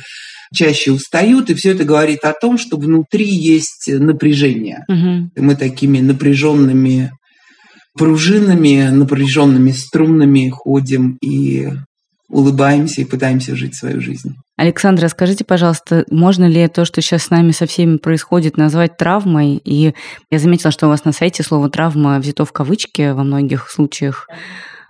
чаще 0.55 0.93
устают, 0.93 1.51
и 1.51 1.55
все 1.55 1.73
это 1.73 1.85
говорит 1.85 2.25
о 2.25 2.33
том, 2.33 2.59
что 2.59 2.77
внутри 2.77 3.29
есть 3.29 3.89
напряжение. 3.89 4.85
Угу. 4.89 5.45
мы 5.45 5.57
такими 5.57 6.01
напряженными 6.01 7.13
пружинами, 7.97 8.89
напряженными 8.91 9.73
струнами 9.73 10.51
ходим 10.51 11.17
и 11.23 11.69
улыбаемся 12.29 13.01
и 13.01 13.05
пытаемся 13.05 13.57
жить 13.57 13.75
свою 13.75 14.01
жизнь. 14.01 14.35
Александра, 14.57 15.09
скажите, 15.09 15.45
пожалуйста, 15.45 16.07
можно 16.11 16.47
ли 16.47 16.67
то, 16.69 16.87
что 16.87 17.03
сейчас 17.03 17.25
с 17.25 17.31
нами 17.31 17.51
со 17.51 17.67
всеми 17.67 17.99
происходит, 17.99 18.57
назвать 18.57 18.97
травмой? 18.97 19.61
И 19.65 19.95
я 20.31 20.39
заметила, 20.39 20.71
что 20.71 20.87
у 20.87 20.89
вас 20.89 21.05
на 21.05 21.13
сайте 21.13 21.43
слово 21.43 21.69
«травма» 21.69 22.19
взято 22.19 22.47
в 22.47 22.53
кавычки 22.53 23.13
во 23.13 23.23
многих 23.23 23.69
случаях. 23.71 24.29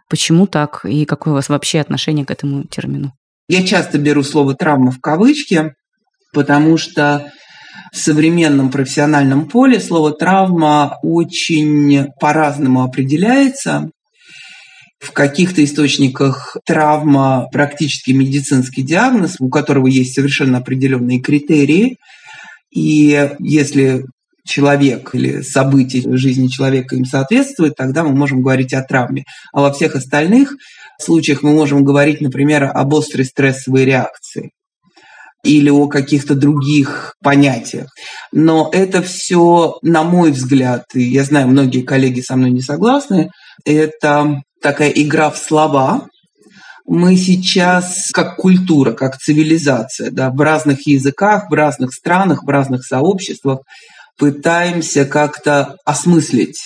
Почему 0.09 0.47
так? 0.47 0.85
И 0.85 1.05
какое 1.05 1.33
у 1.33 1.35
вас 1.35 1.49
вообще 1.49 1.81
отношение 1.81 2.25
к 2.25 2.31
этому 2.31 2.63
термину? 2.65 3.13
Я 3.49 3.65
часто 3.67 3.99
беру 3.99 4.23
слово 4.23 4.55
«травма» 4.55 4.93
в 4.93 5.01
кавычки, 5.01 5.73
потому 6.33 6.79
что 6.79 7.33
в 7.93 7.97
современном 7.97 8.71
профессиональном 8.71 9.49
поле 9.49 9.81
слово 9.81 10.13
«травма» 10.13 10.99
очень 11.03 12.07
по-разному 12.21 12.85
определяется. 12.85 13.91
В 14.99 15.13
каких-то 15.13 15.63
источниках 15.63 16.57
травма 16.65 17.49
практически 17.53 18.13
медицинский 18.13 18.83
диагноз, 18.83 19.37
у 19.39 19.49
которого 19.49 19.87
есть 19.87 20.15
совершенно 20.15 20.59
определенные 20.59 21.21
критерии. 21.21 21.99
И 22.71 23.31
если 23.39 24.05
человек 24.47 25.15
или 25.15 25.43
событие 25.43 26.03
в 26.03 26.17
жизни 26.17 26.49
человека 26.49 26.97
им 26.97 27.05
соответствует, 27.05 27.75
тогда 27.77 28.05
мы 28.05 28.13
можем 28.15 28.41
говорить 28.43 28.73
о 28.73 28.83
травме. 28.83 29.25
А 29.53 29.61
во 29.61 29.73
всех 29.73 29.97
остальных 29.97 30.57
случаях 31.01 31.43
мы 31.43 31.53
можем 31.53 31.85
говорить, 31.85 32.21
например, 32.21 32.65
об 32.65 32.95
острой 32.95 33.27
стрессовой 33.27 33.85
реакции 33.85 34.53
или 35.45 35.71
о 35.71 35.87
каких-то 35.89 36.35
других 36.35 37.15
понятиях. 37.23 37.89
Но 38.33 38.71
это 38.73 39.03
все, 39.03 39.79
на 39.83 40.03
мой 40.03 40.33
взгляд, 40.33 40.85
и 40.95 41.03
я 41.03 41.25
знаю, 41.25 41.49
многие 41.49 41.83
коллеги 41.83 42.21
со 42.21 42.37
мной 42.37 42.51
не 42.51 42.63
согласны, 42.63 43.31
это 43.65 44.43
такая 44.61 44.91
игра 44.91 45.31
в 45.31 45.39
слова. 45.39 46.09
Мы 46.87 47.17
сейчас, 47.17 48.11
как 48.13 48.37
культура, 48.37 48.93
как 48.93 49.19
цивилизация, 49.19 50.11
да, 50.11 50.31
в 50.31 50.41
разных 50.41 50.87
языках, 50.87 51.51
в 51.51 51.53
разных 51.53 51.93
странах, 51.93 52.45
в 52.45 52.49
разных 52.49 52.85
сообществах 52.85 53.61
пытаемся 54.17 55.05
как-то 55.05 55.77
осмыслить 55.85 56.59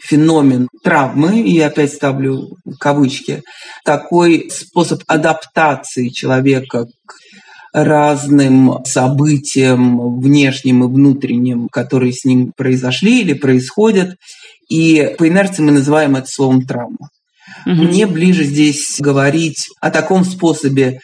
феномен 0.00 0.68
травмы, 0.82 1.40
и 1.40 1.58
опять 1.60 1.92
ставлю 1.92 2.56
кавычки, 2.78 3.42
такой 3.84 4.50
способ 4.50 5.02
адаптации 5.06 6.08
человека 6.08 6.86
к 7.06 7.14
разным 7.72 8.84
событиям 8.84 10.18
внешним 10.18 10.84
и 10.84 10.86
внутренним, 10.86 11.68
которые 11.68 12.12
с 12.12 12.24
ним 12.24 12.52
произошли 12.56 13.20
или 13.20 13.34
происходят. 13.34 14.16
И 14.68 15.14
по 15.18 15.26
инерции 15.28 15.62
мы 15.62 15.72
называем 15.72 16.16
это 16.16 16.26
словом 16.26 16.66
травма. 16.66 17.08
Угу. 17.66 17.74
Мне 17.74 18.06
ближе 18.06 18.44
здесь 18.44 18.96
говорить 18.98 19.68
о 19.80 19.90
таком 19.90 20.24
способе 20.24 21.00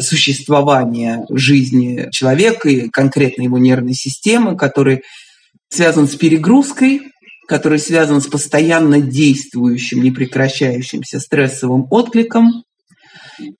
существования 0.00 1.24
жизни 1.30 2.08
человека 2.10 2.68
и 2.68 2.88
конкретно 2.88 3.42
его 3.42 3.58
нервной 3.58 3.94
системы, 3.94 4.56
который 4.56 5.02
связан 5.68 6.08
с 6.08 6.16
перегрузкой, 6.16 7.02
который 7.46 7.78
связан 7.78 8.20
с 8.20 8.26
постоянно 8.26 9.00
действующим, 9.00 10.02
непрекращающимся 10.02 11.20
стрессовым 11.20 11.86
откликом, 11.90 12.64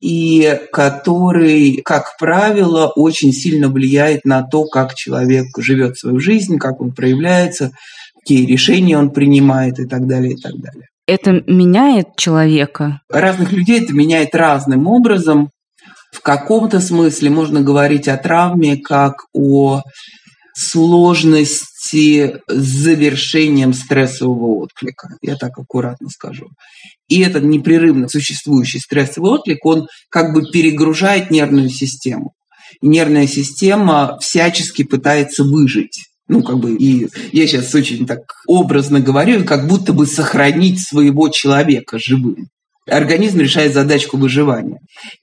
и 0.00 0.60
который, 0.72 1.82
как 1.84 2.16
правило, 2.18 2.92
очень 2.94 3.32
сильно 3.32 3.68
влияет 3.68 4.24
на 4.24 4.42
то, 4.42 4.64
как 4.64 4.94
человек 4.94 5.46
живет 5.58 5.98
свою 5.98 6.20
жизнь, 6.20 6.58
как 6.58 6.80
он 6.80 6.92
проявляется, 6.92 7.72
какие 8.24 8.46
решения 8.46 8.96
он 8.96 9.10
принимает 9.10 9.78
и 9.78 9.86
так 9.86 10.06
далее, 10.06 10.32
и 10.32 10.40
так 10.40 10.54
далее. 10.54 10.88
Это 11.06 11.42
меняет 11.46 12.16
человека? 12.16 13.02
Разных 13.10 13.52
людей 13.52 13.82
это 13.82 13.92
меняет 13.92 14.34
разным 14.34 14.86
образом. 14.86 15.50
В 16.10 16.22
каком-то 16.22 16.80
смысле 16.80 17.28
можно 17.28 17.60
говорить 17.60 18.08
о 18.08 18.16
травме 18.16 18.78
как 18.78 19.16
о 19.34 19.82
сложности 20.56 22.40
с 22.48 22.64
завершением 22.64 23.74
стрессового 23.74 24.62
отклика. 24.62 25.08
Я 25.20 25.36
так 25.36 25.58
аккуратно 25.58 26.08
скажу. 26.08 26.46
И 27.08 27.20
этот 27.20 27.42
непрерывно 27.42 28.08
существующий 28.08 28.78
стрессовый 28.78 29.32
отклик, 29.32 29.66
он 29.66 29.88
как 30.08 30.32
бы 30.32 30.50
перегружает 30.50 31.30
нервную 31.30 31.68
систему. 31.68 32.32
И 32.80 32.86
нервная 32.86 33.26
система 33.26 34.16
всячески 34.20 34.84
пытается 34.84 35.44
выжить. 35.44 36.04
Ну, 36.26 36.42
как 36.42 36.58
бы, 36.58 36.74
и 36.74 37.08
я 37.32 37.46
сейчас 37.46 37.74
очень 37.74 38.06
так 38.06 38.20
образно 38.46 39.00
говорю, 39.00 39.44
как 39.44 39.68
будто 39.68 39.92
бы 39.92 40.06
сохранить 40.06 40.80
своего 40.80 41.28
человека 41.28 41.98
живым. 41.98 42.48
Организм 42.86 43.40
решает 43.40 43.74
задачку 43.74 44.16
выживания. 44.16 44.78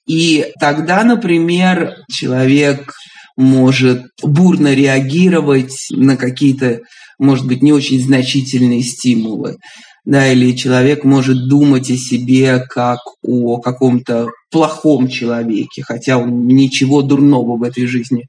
И 0.08 0.51
тогда, 0.60 1.03
например, 1.03 1.96
человек 2.12 2.93
может 3.38 4.03
бурно 4.22 4.74
реагировать 4.74 5.75
на 5.91 6.17
какие-то, 6.17 6.81
может 7.17 7.48
быть, 7.48 7.62
не 7.63 7.74
очень 7.74 8.01
значительные 8.01 8.84
стимулы. 8.84 9.58
да, 10.05 10.31
или 10.31 10.55
человек 10.55 11.03
может 11.03 11.48
думать 11.48 11.89
о 11.91 11.98
себе 11.98 12.60
как 12.70 13.00
о 13.24 13.58
каком-то 13.60 14.29
плохом 14.50 15.08
человеке, 15.08 15.84
хотя 15.84 16.17
он 16.17 16.48
ничего 16.48 17.01
дурного 17.01 17.58
в 17.58 17.63
этой 17.63 17.86
жизни 17.86 18.25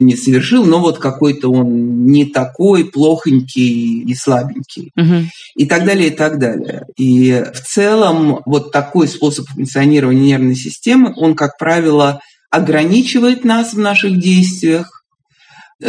не 0.00 0.16
совершил, 0.16 0.64
но 0.64 0.80
вот 0.80 0.98
какой-то 0.98 1.50
он 1.50 2.06
не 2.06 2.26
такой 2.26 2.84
плохонький 2.84 4.02
и 4.02 4.14
слабенький. 4.14 4.92
Угу. 4.96 5.28
И 5.56 5.66
так 5.66 5.84
далее, 5.84 6.08
и 6.08 6.10
так 6.10 6.38
далее. 6.38 6.86
И 6.96 7.44
в 7.54 7.60
целом 7.60 8.40
вот 8.44 8.72
такой 8.72 9.08
способ 9.08 9.46
функционирования 9.48 10.26
нервной 10.26 10.56
системы, 10.56 11.12
он, 11.16 11.34
как 11.34 11.58
правило, 11.58 12.20
ограничивает 12.50 13.44
нас 13.44 13.74
в 13.74 13.78
наших 13.78 14.18
действиях, 14.18 15.04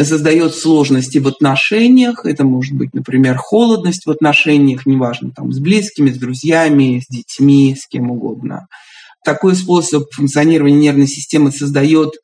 создает 0.04 0.54
сложности 0.54 1.18
в 1.18 1.28
отношениях. 1.28 2.24
Это 2.24 2.44
может 2.44 2.74
быть, 2.74 2.92
например, 2.92 3.36
холодность 3.36 4.06
в 4.06 4.10
отношениях, 4.10 4.86
неважно, 4.86 5.30
там, 5.34 5.52
с 5.52 5.58
близкими, 5.58 6.10
с 6.10 6.18
друзьями, 6.18 7.02
с 7.04 7.08
детьми, 7.08 7.76
с 7.78 7.86
кем 7.86 8.10
угодно. 8.10 8.66
Такой 9.24 9.54
способ 9.54 10.04
функционирования 10.12 10.76
нервной 10.76 11.06
системы 11.06 11.50
создает, 11.50 12.14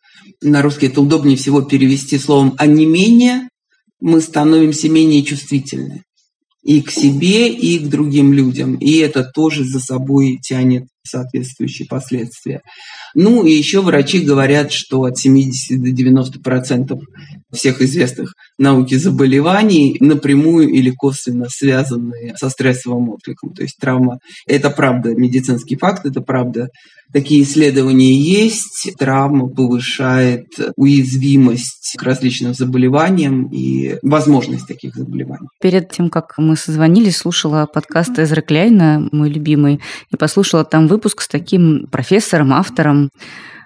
на 0.41 0.63
русский 0.63 0.87
это 0.87 1.01
удобнее 1.01 1.37
всего 1.37 1.63
перевести 1.63 2.19
словом 2.19 2.55
«онемение», 2.59 3.49
мы 4.01 4.21
становимся 4.21 4.89
менее 4.89 5.23
чувствительны 5.23 6.03
и 6.63 6.81
к 6.81 6.91
себе, 6.91 7.49
и 7.49 7.79
к 7.79 7.89
другим 7.89 8.33
людям. 8.33 8.75
И 8.77 8.97
это 8.97 9.25
тоже 9.25 9.65
за 9.65 9.81
собой 9.81 10.39
тянет 10.43 10.87
соответствующие 11.05 11.87
последствия. 11.89 12.61
Ну 13.15 13.45
и 13.45 13.53
еще 13.53 13.83
врачи 13.83 14.21
говорят, 14.21 14.73
что 14.73 15.05
от 15.05 15.19
70 15.19 15.83
до 15.83 15.91
90 15.91 16.41
процентов 16.41 17.01
всех 17.53 17.83
известных 17.83 18.35
науки 18.59 18.95
заболеваний 18.95 19.97
напрямую 20.01 20.69
или 20.69 20.91
косвенно 20.91 21.47
связаны 21.49 22.35
со 22.37 22.49
стрессовым 22.49 23.11
откликом. 23.11 23.53
То 23.53 23.63
есть 23.63 23.77
травма– 23.79 24.19
это 24.47 24.71
правда 24.71 25.15
медицинский 25.15 25.77
факт, 25.77 26.07
это 26.07 26.21
правда. 26.21 26.69
Такие 27.13 27.43
исследования 27.43 28.15
есть. 28.15 28.91
Травма 28.99 29.47
повышает 29.49 30.47
уязвимость 30.77 31.95
к 31.99 32.03
различным 32.03 32.55
заболеваниям 32.55 33.49
и 33.53 33.97
возможность 34.03 34.67
таких 34.67 34.95
заболеваний. 34.95 35.47
Перед 35.61 35.91
тем, 35.91 36.09
как 36.09 36.39
мы 36.39 36.57
созвонились, 36.57 37.19
слушала 37.19 37.67
подкаст 37.67 38.19
Эзра 38.19 38.41
Кляйна, 38.41 39.09
мой 39.13 39.29
любимый, 39.29 39.81
и 40.11 40.17
послушала 40.17 40.65
там 40.65 40.89
выпуск 40.93 41.23
с 41.23 41.29
таким 41.29 41.87
профессором, 41.91 42.53
автором. 42.53 43.11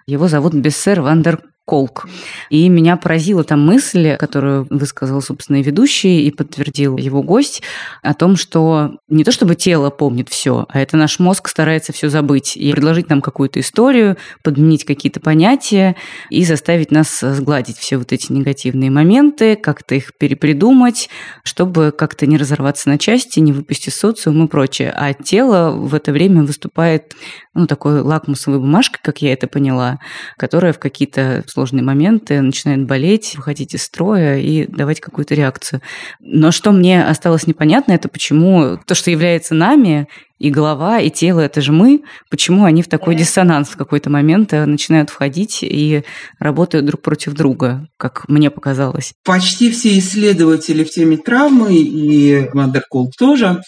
Его 0.06 0.28
зовут 0.28 0.54
Бессер 0.54 1.00
Вандер 1.00 1.40
Колк. 1.66 2.08
И 2.48 2.68
меня 2.68 2.96
поразила 2.96 3.42
там 3.42 3.66
мысль, 3.66 4.16
которую 4.16 4.68
высказал, 4.70 5.20
собственно, 5.20 5.56
и 5.56 5.62
ведущий, 5.62 6.24
и 6.24 6.30
подтвердил 6.30 6.96
его 6.96 7.22
гость, 7.22 7.62
о 8.02 8.14
том, 8.14 8.36
что 8.36 8.98
не 9.08 9.24
то 9.24 9.32
чтобы 9.32 9.56
тело 9.56 9.90
помнит 9.90 10.28
все, 10.28 10.66
а 10.68 10.80
это 10.80 10.96
наш 10.96 11.18
мозг 11.18 11.48
старается 11.48 11.92
все 11.92 12.08
забыть 12.08 12.56
и 12.56 12.70
предложить 12.70 13.10
нам 13.10 13.20
какую-то 13.20 13.58
историю, 13.58 14.16
подменить 14.44 14.84
какие-то 14.84 15.18
понятия 15.18 15.96
и 16.30 16.44
заставить 16.44 16.92
нас 16.92 17.18
сгладить 17.20 17.78
все 17.78 17.96
вот 17.96 18.12
эти 18.12 18.32
негативные 18.32 18.90
моменты, 18.90 19.56
как-то 19.56 19.96
их 19.96 20.16
перепридумать, 20.16 21.10
чтобы 21.42 21.90
как-то 21.90 22.26
не 22.26 22.36
разорваться 22.36 22.88
на 22.88 22.96
части, 22.96 23.40
не 23.40 23.52
выпустить 23.52 23.94
социум 23.94 24.44
и 24.44 24.48
прочее. 24.48 24.94
А 24.96 25.12
тело 25.14 25.72
в 25.72 25.94
это 25.96 26.12
время 26.12 26.44
выступает 26.44 27.16
ну, 27.54 27.66
такой 27.66 28.02
лакмусовой 28.02 28.60
бумажкой, 28.60 29.00
как 29.02 29.22
я 29.22 29.32
это 29.32 29.48
поняла, 29.48 29.98
которая 30.36 30.72
в 30.72 30.78
какие-то 30.78 31.42
сложные 31.56 31.82
моменты 31.82 32.42
начинает 32.42 32.84
болеть, 32.84 33.34
выходить 33.34 33.72
из 33.72 33.82
строя 33.82 34.38
и 34.38 34.66
давать 34.66 35.00
какую-то 35.00 35.34
реакцию. 35.34 35.80
Но 36.20 36.50
что 36.50 36.70
мне 36.70 37.02
осталось 37.02 37.46
непонятно, 37.46 37.92
это 37.92 38.10
почему 38.10 38.78
то, 38.84 38.94
что 38.94 39.10
является 39.10 39.54
нами, 39.54 40.06
и 40.38 40.50
голова, 40.50 41.00
и 41.00 41.08
тело– 41.08 41.40
это 41.40 41.62
же 41.62 41.72
мы, 41.72 42.02
почему 42.28 42.64
они 42.64 42.82
в 42.82 42.88
такой 42.88 43.14
диссонанс 43.14 43.70
в 43.70 43.78
какой-то 43.78 44.10
момент 44.10 44.52
э, 44.52 44.66
начинают 44.66 45.08
входить 45.08 45.60
и 45.62 46.02
работают 46.38 46.84
друг 46.84 47.00
против 47.00 47.32
друга, 47.32 47.88
как 47.96 48.28
мне 48.28 48.50
показалось. 48.50 49.14
Почти 49.24 49.70
все 49.70 49.98
исследователи 49.98 50.84
в 50.84 50.90
теме 50.90 51.16
травмы, 51.16 51.74
и 51.76 52.50
Мандерколб 52.52 53.12
тоже, 53.18 53.62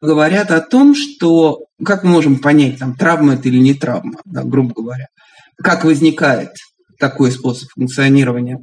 говорят 0.00 0.52
о 0.52 0.60
том, 0.60 0.94
что 0.94 1.64
как 1.84 2.04
мы 2.04 2.10
можем 2.10 2.38
понять, 2.38 2.78
там, 2.78 2.94
травма 2.94 3.34
это 3.34 3.48
или 3.48 3.58
не 3.58 3.74
травма, 3.74 4.20
да, 4.24 4.44
грубо 4.44 4.74
говоря, 4.74 5.06
как 5.60 5.84
возникает 5.84 6.50
такой 7.02 7.32
способ 7.32 7.68
функционирования, 7.74 8.58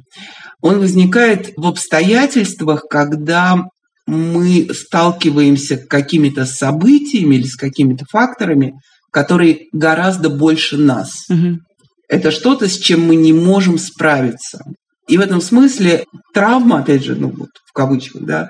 он 0.62 0.78
возникает 0.80 1.52
в 1.58 1.66
обстоятельствах, 1.66 2.86
когда 2.88 3.66
мы 4.06 4.66
сталкиваемся 4.72 5.76
с 5.76 5.86
какими-то 5.86 6.46
событиями 6.46 7.34
или 7.34 7.46
с 7.46 7.54
какими-то 7.54 8.06
факторами, 8.10 8.72
которые 9.12 9.66
гораздо 9.74 10.30
больше 10.30 10.78
нас. 10.78 11.26
Угу. 11.28 11.58
Это 12.08 12.30
что-то, 12.30 12.66
с 12.66 12.78
чем 12.78 13.06
мы 13.06 13.16
не 13.16 13.34
можем 13.34 13.78
справиться. 13.78 14.64
И 15.06 15.18
в 15.18 15.20
этом 15.20 15.42
смысле 15.42 16.04
травма, 16.32 16.78
опять 16.78 17.04
же, 17.04 17.16
ну 17.16 17.28
вот 17.28 17.50
в 17.66 17.72
кавычках, 17.74 18.22
да, 18.22 18.48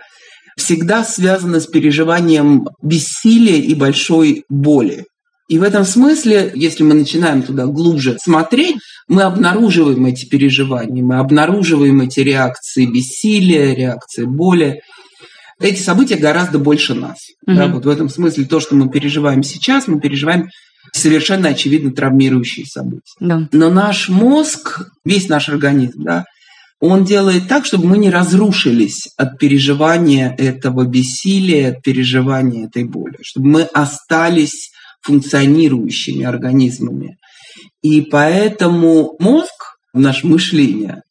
всегда 0.56 1.02
связана 1.02 1.58
с 1.58 1.66
переживанием 1.66 2.68
бессилия 2.80 3.56
и 3.56 3.74
большой 3.74 4.44
боли. 4.48 5.04
И 5.50 5.58
в 5.58 5.64
этом 5.64 5.84
смысле, 5.84 6.52
если 6.54 6.84
мы 6.84 6.94
начинаем 6.94 7.42
туда 7.42 7.66
глубже 7.66 8.16
смотреть, 8.22 8.76
мы 9.08 9.22
обнаруживаем 9.24 10.06
эти 10.06 10.24
переживания, 10.24 11.02
мы 11.02 11.18
обнаруживаем 11.18 12.00
эти 12.02 12.20
реакции 12.20 12.86
бессилия, 12.86 13.74
реакции 13.74 14.26
боли. 14.26 14.82
Эти 15.58 15.80
события 15.80 16.14
гораздо 16.14 16.60
больше 16.60 16.94
нас. 16.94 17.18
Угу. 17.48 17.56
Да, 17.56 17.66
вот 17.66 17.84
в 17.84 17.88
этом 17.88 18.08
смысле 18.08 18.44
то, 18.44 18.60
что 18.60 18.76
мы 18.76 18.90
переживаем 18.90 19.42
сейчас, 19.42 19.88
мы 19.88 20.00
переживаем 20.00 20.50
совершенно 20.92 21.48
очевидно 21.48 21.90
травмирующие 21.90 22.64
события. 22.64 23.16
Да. 23.18 23.48
Но 23.50 23.70
наш 23.70 24.08
мозг, 24.08 24.88
весь 25.04 25.28
наш 25.28 25.48
организм, 25.48 26.04
да, 26.04 26.26
он 26.78 27.04
делает 27.04 27.48
так, 27.48 27.66
чтобы 27.66 27.88
мы 27.88 27.98
не 27.98 28.08
разрушились 28.08 29.08
от 29.16 29.36
переживания 29.40 30.32
этого 30.38 30.84
бессилия, 30.84 31.72
от 31.72 31.82
переживания 31.82 32.68
этой 32.68 32.84
боли, 32.84 33.18
чтобы 33.22 33.48
мы 33.48 33.62
остались 33.62 34.69
функционирующими 35.02 36.24
организмами. 36.24 37.16
И 37.82 38.02
поэтому 38.02 39.16
мозг, 39.18 39.76
наше 39.92 40.26
мышление, 40.26 41.02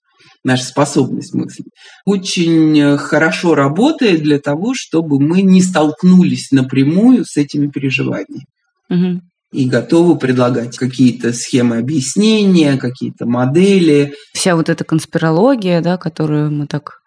наша 0.44 0.64
способность 0.64 1.34
мыслить, 1.34 1.68
очень 2.06 2.98
хорошо 2.98 3.56
работает 3.56 4.22
для 4.22 4.40
того, 4.40 4.74
чтобы 4.76 5.20
мы 5.20 5.42
не 5.42 5.62
столкнулись 5.62 6.52
напрямую 6.52 7.26
с 7.26 7.38
этими 7.38 7.68
переживаниями. 7.68 8.46
Угу. 8.90 9.22
И 9.52 9.68
готовы 9.68 10.18
предлагать 10.18 10.78
какие-то 10.78 11.34
схемы 11.34 11.78
объяснения, 11.78 12.78
какие-то 12.78 13.26
модели. 13.26 14.14
Вся 14.32 14.56
вот 14.56 14.70
эта 14.70 14.84
конспирология, 14.84 15.82
да, 15.82 15.98
которую 15.98 16.52
мы 16.52 16.68
так 16.68 16.99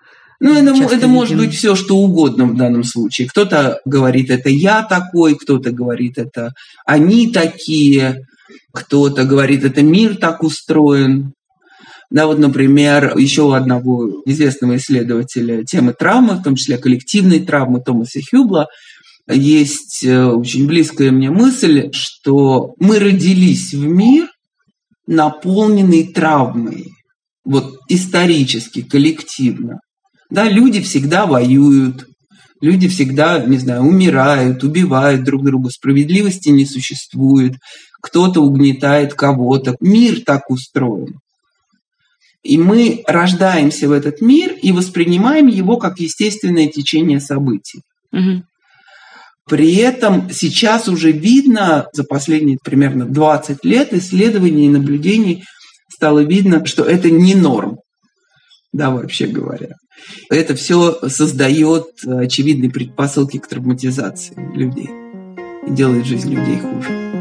ну, 0.43 0.55
это, 0.57 0.95
это 0.97 1.07
может 1.07 1.37
быть 1.37 1.55
все, 1.55 1.77
что 1.77 1.97
угодно 1.97 2.47
в 2.47 2.57
данном 2.57 2.83
случае. 2.83 3.29
Кто-то 3.29 3.79
говорит, 3.85 4.29
это 4.29 4.49
я 4.49 4.83
такой, 4.83 5.37
кто-то 5.37 5.71
говорит, 5.71 6.19
это 6.19 6.53
они 6.85 7.33
такие, 7.33 8.27
кто-то 8.73 9.25
говорит, 9.25 9.65
это 9.65 9.83
мир 9.83 10.17
так 10.17 10.43
устроен. 10.43 11.33
Да, 12.11 12.27
вот, 12.27 12.41
например, 12.41 13.17
еще 13.17 13.43
у 13.43 13.53
одного 13.53 14.23
известного 14.27 14.79
исследователя 14.79 15.65
темы 15.65 15.95
травмы, 15.97 16.35
в 16.35 16.43
том 16.43 16.57
числе 16.57 16.77
коллективной 16.77 17.39
травмы 17.39 17.81
Томаса 17.81 18.19
Хюбла, 18.29 18.67
есть 19.29 20.05
э, 20.05 20.25
очень 20.27 20.67
близкая 20.67 21.13
мне 21.13 21.31
мысль, 21.31 21.91
что 21.93 22.75
мы 22.81 22.99
родились 22.99 23.73
в 23.73 23.87
мир, 23.87 24.29
наполненный 25.07 26.13
травмой, 26.13 26.89
вот 27.45 27.79
исторически, 27.89 28.83
коллективно. 28.83 29.79
Да, 30.33 30.49
люди 30.49 30.81
всегда 30.81 31.27
воюют, 31.27 32.07
люди 32.63 32.89
всегда, 32.89 33.45
не 33.45 33.59
знаю, 33.59 33.83
умирают, 33.83 34.65
убивают 34.65 35.25
друг 35.25 35.45
друга, 35.45 35.69
справедливости 35.69 36.49
не 36.49 36.65
существует, 36.65 37.57
кто-то 38.01 38.41
угнетает 38.41 39.13
кого-то. 39.13 39.77
Мир 39.81 40.23
так 40.25 40.49
устроен. 40.49 41.19
И 42.43 42.57
мы 42.57 43.03
рождаемся 43.07 43.91
в 43.91 43.93
этот 43.93 44.23
мир 44.23 44.55
и 44.63 44.73
воспринимаем 44.73 45.49
его 45.49 45.77
как 45.77 46.01
естественное 46.01 46.69
течение 46.69 47.21
событий. 47.21 47.83
Угу. 48.11 48.43
При 49.51 49.75
этом 49.75 50.31
сейчас 50.31 50.89
уже 50.89 51.13
видно, 51.13 51.89
за 51.93 52.05
последние 52.05 52.57
примерно 52.65 53.05
20 53.05 53.67
лет 53.67 53.93
исследований 53.93 54.65
и 54.65 54.71
наблюдений 54.71 55.45
стало 55.91 56.21
видно, 56.21 56.65
что 56.65 56.85
это 56.85 57.11
не 57.11 57.35
норм 57.35 57.81
да, 58.73 58.91
вообще 58.91 59.27
говоря. 59.27 59.77
Это 60.31 60.55
все 60.55 60.99
создает 61.09 61.89
очевидные 62.05 62.71
предпосылки 62.71 63.39
к 63.39 63.47
травматизации 63.47 64.35
людей 64.55 64.89
и 65.67 65.71
делает 65.71 66.07
жизнь 66.07 66.33
людей 66.33 66.59
хуже. 66.59 67.12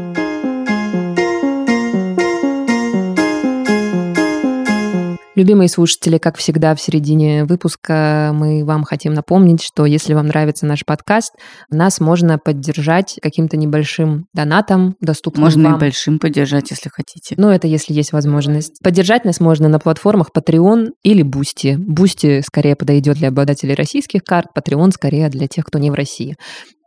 Любимые 5.34 5.68
слушатели, 5.68 6.18
как 6.18 6.36
всегда, 6.36 6.74
в 6.74 6.80
середине 6.80 7.44
выпуска 7.44 8.32
мы 8.34 8.66
вам 8.66 8.84
хотим 8.84 9.14
напомнить, 9.14 9.62
что 9.62 9.86
если 9.86 10.12
вам 10.12 10.26
нравится 10.26 10.66
наш 10.66 10.84
подкаст, 10.84 11.32
нас 11.70 12.00
можно 12.00 12.38
поддержать 12.38 13.18
каким-то 13.22 13.56
небольшим 13.56 14.26
донатом, 14.34 14.94
доступным 15.00 15.44
Можно 15.44 15.70
вам. 15.70 15.78
и 15.78 15.80
большим 15.80 16.18
поддержать, 16.18 16.70
если 16.70 16.90
хотите. 16.90 17.34
Ну, 17.38 17.48
это 17.48 17.66
если 17.66 17.94
есть 17.94 18.12
возможность. 18.12 18.78
Поддержать 18.82 19.24
нас 19.24 19.40
можно 19.40 19.68
на 19.68 19.78
платформах 19.78 20.28
Patreon 20.36 20.90
или 21.02 21.24
Boosty. 21.24 21.76
Boosty 21.76 22.42
скорее 22.42 22.76
подойдет 22.76 23.16
для 23.16 23.28
обладателей 23.28 23.74
российских 23.74 24.24
карт, 24.24 24.48
Patreon 24.54 24.90
скорее 24.90 25.30
для 25.30 25.48
тех, 25.48 25.64
кто 25.64 25.78
не 25.78 25.90
в 25.90 25.94
России. 25.94 26.36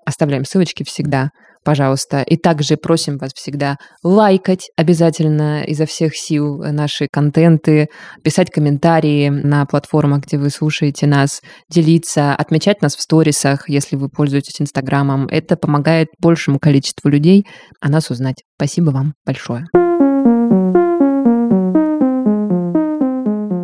Оставляем 0.05 0.45
ссылочки 0.45 0.83
всегда 0.83 1.31
пожалуйста. 1.65 2.21
И 2.21 2.37
также 2.37 2.77
просим 2.77 3.17
вас 3.17 3.33
всегда 3.33 3.77
лайкать 4.03 4.69
обязательно 4.77 5.63
изо 5.63 5.85
всех 5.85 6.15
сил 6.15 6.59
наши 6.59 7.07
контенты, 7.11 7.87
писать 8.23 8.51
комментарии 8.51 9.29
на 9.29 9.65
платформах, 9.65 10.23
где 10.25 10.37
вы 10.37 10.49
слушаете 10.49 11.07
нас, 11.07 11.41
делиться, 11.69 12.33
отмечать 12.33 12.81
нас 12.81 12.95
в 12.95 13.01
сторисах, 13.01 13.67
если 13.67 13.97
вы 13.97 14.07
пользуетесь 14.07 14.61
Инстаграмом. 14.61 15.27
Это 15.27 15.57
помогает 15.57 16.07
большему 16.21 16.59
количеству 16.59 17.09
людей 17.09 17.45
о 17.81 17.89
нас 17.89 18.09
узнать. 18.09 18.43
Спасибо 18.57 18.91
вам 18.91 19.13
большое. 19.25 19.65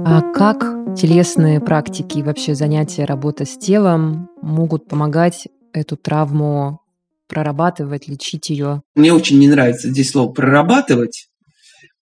А 0.04 0.22
как 0.34 0.96
телесные 0.98 1.62
практики 1.62 2.18
и 2.18 2.24
вообще 2.24 2.56
занятия, 2.56 3.06
работа 3.06 3.46
с 3.46 3.58
телом 3.58 4.28
могут 4.42 4.88
помогать 4.88 5.48
эту 5.74 5.96
травму 5.96 6.81
прорабатывать, 7.32 8.10
лечить 8.10 8.50
ее? 8.50 8.82
Мне 8.94 9.13
очень 9.13 9.39
не 9.39 9.48
нравится 9.48 9.89
здесь 9.89 10.12
слово 10.12 10.32
«прорабатывать», 10.34 11.30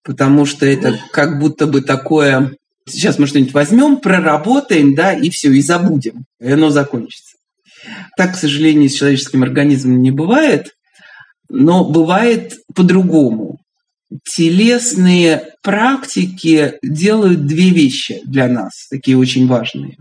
потому 0.02 0.44
что 0.44 0.66
это 0.66 0.98
как 1.12 1.38
будто 1.38 1.68
бы 1.68 1.82
такое 1.82 2.56
сейчас 2.88 3.18
мы 3.18 3.26
что-нибудь 3.26 3.54
возьмем, 3.54 3.98
проработаем, 3.98 4.94
да, 4.94 5.12
и 5.12 5.30
все, 5.30 5.52
и 5.52 5.62
забудем, 5.62 6.24
и 6.40 6.50
оно 6.50 6.70
закончится. 6.70 7.36
Так, 8.16 8.34
к 8.34 8.36
сожалению, 8.36 8.90
с 8.90 8.94
человеческим 8.94 9.42
организмом 9.42 10.02
не 10.02 10.10
бывает, 10.10 10.72
но 11.48 11.84
бывает 11.84 12.58
по-другому. 12.74 13.58
Телесные 14.24 15.54
практики 15.62 16.74
делают 16.82 17.46
две 17.46 17.70
вещи 17.70 18.20
для 18.24 18.48
нас, 18.48 18.88
такие 18.90 19.16
очень 19.16 19.46
важные. 19.46 19.96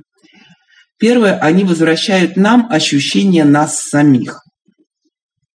Первое, 0.97 1.37
они 1.39 1.63
возвращают 1.63 2.35
нам 2.35 2.67
ощущение 2.69 3.45
нас 3.45 3.79
самих. 3.79 4.41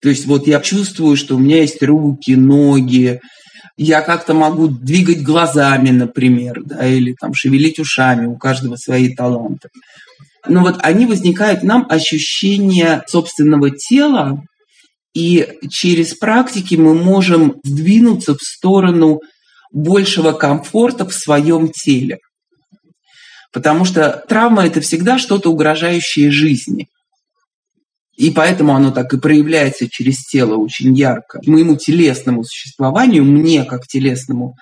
То 0.05 0.11
есть 0.11 0.27
вот 0.27 0.47
я 0.47 0.61
чувствую, 0.61 1.17
что 1.17 1.35
у 1.35 1.39
меня 1.39 1.63
есть 1.63 1.83
руки, 1.83 2.37
ноги, 2.37 3.21
я 3.79 4.03
как-то 4.03 4.35
могу 4.35 4.69
двигать 4.69 5.23
глазами, 5.23 5.89
например, 5.89 6.61
да, 6.63 6.87
или 6.87 7.17
там 7.19 7.33
шевелить 7.33 7.79
ушами, 7.79 8.27
у 8.27 8.37
каждого 8.37 8.77
свои 8.77 9.15
таланты. 9.15 9.71
Но 10.47 10.61
вот 10.61 10.77
они 10.83 11.07
возникают 11.07 11.63
нам 11.63 11.87
ощущение 11.89 13.03
собственного 13.07 13.71
тела, 13.71 14.43
и 15.15 15.49
через 15.71 16.13
практики 16.13 16.75
мы 16.75 16.93
можем 16.93 17.55
сдвинуться 17.65 18.35
в 18.35 18.43
сторону 18.43 19.23
большего 19.73 20.33
комфорта 20.33 21.09
в 21.09 21.15
своем 21.15 21.71
теле. 21.73 22.19
Потому 23.55 23.87
что 23.87 24.23
травма– 24.29 24.67
это 24.67 24.83
всегда 24.83 25.19
что-то 25.19 25.51
угрожающее 25.51 26.31
жизни. 26.31 26.89
И 28.17 28.31
поэтому 28.31 28.75
оно 28.75 28.91
так 28.91 29.13
и 29.13 29.19
проявляется 29.19 29.89
через 29.89 30.25
тело 30.25 30.57
очень 30.57 30.95
ярко. 30.95 31.41
Моему 31.47 31.77
телесному 31.77 32.45
существованию, 32.45 33.25
мне 33.25 33.65
как 33.65 33.87
телесному 33.87 34.55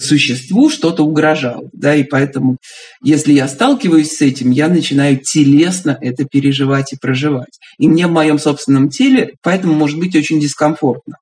существу 0.00 0.70
что-то 0.70 1.04
угрожало. 1.04 1.68
Да, 1.72 1.94
и 1.94 2.04
поэтому, 2.04 2.56
если 3.02 3.32
я 3.32 3.48
сталкиваюсь 3.48 4.12
с 4.12 4.20
этим, 4.22 4.50
я 4.50 4.68
начинаю 4.68 5.18
телесно 5.18 5.96
это 6.00 6.24
переживать 6.24 6.92
и 6.92 6.96
проживать. 6.96 7.58
И 7.78 7.88
мне 7.88 8.06
в 8.06 8.12
моем 8.12 8.38
собственном 8.38 8.88
теле 8.88 9.34
поэтому 9.42 9.74
может 9.74 9.98
быть 9.98 10.16
очень 10.16 10.40
дискомфортно. 10.40 11.16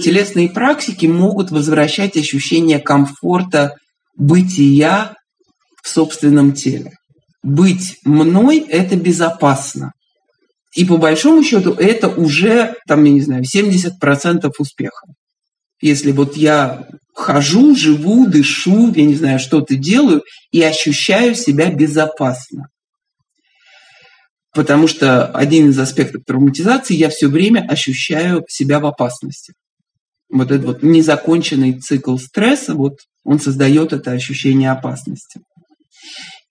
Телесные 0.00 0.50
практики 0.50 1.06
могут 1.06 1.50
возвращать 1.50 2.16
ощущение 2.16 2.78
комфорта 2.78 3.76
бытия 4.14 5.14
в 5.82 5.88
собственном 5.88 6.52
теле. 6.52 6.92
Быть 7.42 7.96
мной– 8.04 8.58
это 8.68 8.96
безопасно. 8.96 9.92
И 10.76 10.84
по 10.84 10.98
большому 10.98 11.42
счету 11.42 11.72
это 11.72 12.08
уже, 12.08 12.76
там, 12.86 13.02
я 13.04 13.12
не 13.12 13.22
знаю, 13.22 13.42
70% 13.42 14.52
успеха. 14.58 15.06
Если 15.80 16.12
вот 16.12 16.36
я 16.36 16.86
хожу, 17.14 17.74
живу, 17.74 18.26
дышу, 18.26 18.92
я 18.94 19.06
не 19.06 19.14
знаю, 19.14 19.38
что-то 19.38 19.74
делаю 19.74 20.22
и 20.52 20.62
ощущаю 20.62 21.34
себя 21.34 21.70
безопасно. 21.70 22.68
Потому 24.52 24.86
что 24.86 25.26
один 25.26 25.70
из 25.70 25.78
аспектов 25.78 26.24
травматизации 26.26 26.94
я 26.94 27.08
все 27.08 27.28
время 27.28 27.66
ощущаю 27.66 28.44
себя 28.46 28.78
в 28.78 28.86
опасности. 28.86 29.54
Вот 30.28 30.50
этот 30.50 30.66
вот 30.66 30.82
незаконченный 30.82 31.80
цикл 31.80 32.18
стресса, 32.18 32.74
вот 32.74 32.98
он 33.24 33.40
создает 33.40 33.94
это 33.94 34.12
ощущение 34.12 34.70
опасности. 34.70 35.40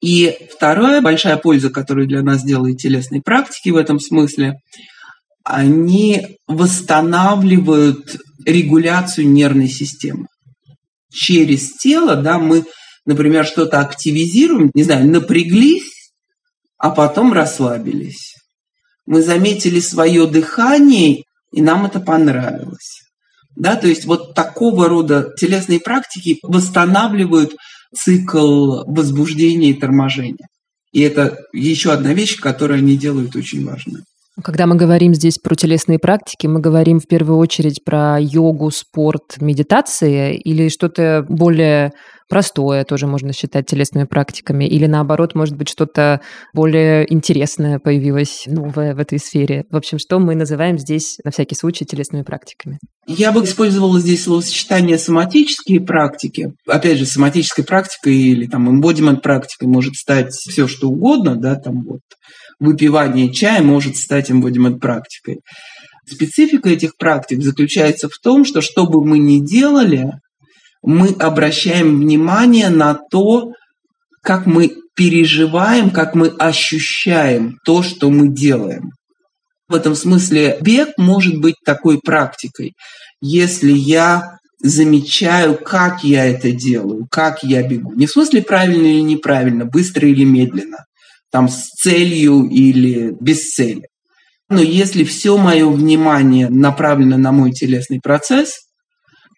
И 0.02 0.38
вторая 0.52 1.02
большая 1.02 1.38
польза, 1.38 1.70
которую 1.70 2.08
для 2.08 2.22
нас 2.22 2.44
делают 2.44 2.80
телесные 2.80 3.22
практики 3.22 3.70
в 3.70 3.78
этом 3.78 4.00
смысле, 4.00 4.60
они 5.44 6.38
восстанавливают 6.48 8.18
регуляцию 8.46 9.30
нервной 9.30 9.68
системы. 9.68 10.28
Через 11.12 11.74
тело, 11.78 12.16
да, 12.16 12.40
мы, 12.40 12.66
например, 13.06 13.46
что-то 13.46 13.80
активизируем, 13.80 14.72
не 14.74 14.84
знаю, 14.84 15.10
напряглись, 15.10 16.12
а 16.78 16.90
потом 16.90 17.32
расслабились. 17.32 18.36
Мы 19.06 19.22
заметили 19.22 19.80
свое 19.80 20.28
дыхание, 20.28 21.24
и 21.52 21.62
нам 21.62 21.86
это 21.86 22.00
понравилось. 22.00 23.02
Да, 23.56 23.76
то 23.78 23.88
есть 23.88 24.06
вот 24.06 24.34
такого 24.34 24.90
рода 24.90 25.32
телесные 25.38 25.80
практики 25.80 26.40
восстанавливают 26.44 27.56
цикл 27.96 28.84
возбуждения 28.86 29.72
и 29.72 29.74
торможения. 29.74 30.48
И 30.92 31.02
это 31.02 31.38
еще 31.54 31.92
одна 31.92 32.14
вещь, 32.14 32.40
которую 32.40 32.80
они 32.80 32.98
делают 32.98 33.36
очень 33.36 33.66
важной. 33.66 34.04
Когда 34.44 34.68
мы 34.68 34.76
говорим 34.76 35.14
здесь 35.14 35.38
про 35.38 35.56
телесные 35.56 35.98
практики, 35.98 36.46
мы 36.46 36.60
говорим 36.60 37.00
в 37.00 37.08
первую 37.08 37.38
очередь 37.38 37.84
про 37.86 38.18
йогу, 38.20 38.70
спорт, 38.70 39.38
медитации 39.40 40.36
или 40.38 40.68
что-то 40.68 41.26
более 41.30 41.94
простое 42.28 42.84
тоже 42.84 43.08
можно 43.08 43.34
считать 43.34 43.68
телесными 43.68 44.06
практиками, 44.06 44.66
или 44.66 44.88
наоборот, 44.88 45.36
может 45.36 45.56
быть, 45.56 45.70
что-то 45.70 46.22
более 46.54 47.12
интересное 47.14 47.80
появилось 47.80 48.44
новое 48.48 48.96
в 48.96 49.00
этой 49.00 49.20
сфере. 49.20 49.64
В 49.70 49.76
общем, 49.76 50.00
что 50.00 50.20
мы 50.20 50.36
называем 50.36 50.78
здесь, 50.78 51.18
на 51.24 51.32
всякий 51.32 51.56
случай, 51.56 51.86
телесными 51.86 52.24
практиками? 52.24 52.80
Я 53.08 53.32
бы 53.32 53.44
использовала 53.44 54.00
здесь 54.00 54.24
словосочетание 54.24 54.98
соматические 54.98 55.82
практики. 55.82 56.54
Опять 56.68 56.98
же, 56.98 57.06
соматической 57.06 57.64
практикой 57.64 58.16
или 58.16 58.48
там 58.48 58.70
эмбодимент 58.70 59.22
практикой 59.22 59.68
может 59.68 59.96
стать 59.96 60.34
все 60.34 60.68
что 60.68 60.90
угодно, 60.90 61.36
да, 61.36 61.56
там 61.56 61.84
вот 61.84 62.02
выпивание 62.60 63.32
чая 63.34 63.62
может 63.62 63.98
стать 63.98 64.32
эмбодимент 64.32 64.80
практикой. 64.80 65.40
Специфика 66.08 66.70
этих 66.70 66.98
практик 66.98 67.42
заключается 67.42 68.10
в 68.10 68.18
том, 68.22 68.46
что 68.46 68.62
что 68.62 68.86
бы 68.86 69.04
мы 69.04 69.18
ни 69.18 69.40
делали, 69.40 70.12
мы 70.84 71.10
обращаем 71.20 72.00
внимание 72.00 72.70
на 72.70 72.94
то, 72.94 73.52
как 74.22 74.46
мы 74.46 74.76
переживаем, 74.96 75.90
как 75.90 76.16
мы 76.16 76.28
ощущаем 76.28 77.58
то, 77.66 77.84
что 77.84 78.10
мы 78.10 78.30
делаем. 78.30 78.92
В 79.68 79.74
этом 79.74 79.96
смысле 79.96 80.58
бег 80.62 80.90
может 80.98 81.40
быть 81.40 81.56
такой 81.66 82.00
практикой. 82.00 82.74
Если 83.20 83.72
я 83.72 84.38
замечаю, 84.60 85.58
как 85.58 86.04
я 86.04 86.26
это 86.26 86.52
делаю, 86.52 87.08
как 87.10 87.44
я 87.44 87.68
бегу. 87.68 87.94
Не 87.94 88.06
в 88.06 88.12
смысле 88.12 88.42
правильно 88.42 88.86
или 88.86 89.02
неправильно, 89.02 89.66
быстро 89.66 90.08
или 90.08 90.24
медленно, 90.24 90.86
там 91.36 91.50
с 91.50 91.68
целью 91.72 92.48
или 92.50 93.14
без 93.20 93.50
цели. 93.50 93.90
Но 94.48 94.62
если 94.62 95.04
все 95.04 95.38
мое 95.38 95.70
внимание 95.70 96.48
направлено 96.48 97.18
на 97.18 97.34
мой 97.34 97.52
телесный 97.52 98.00
процесс, 98.02 98.54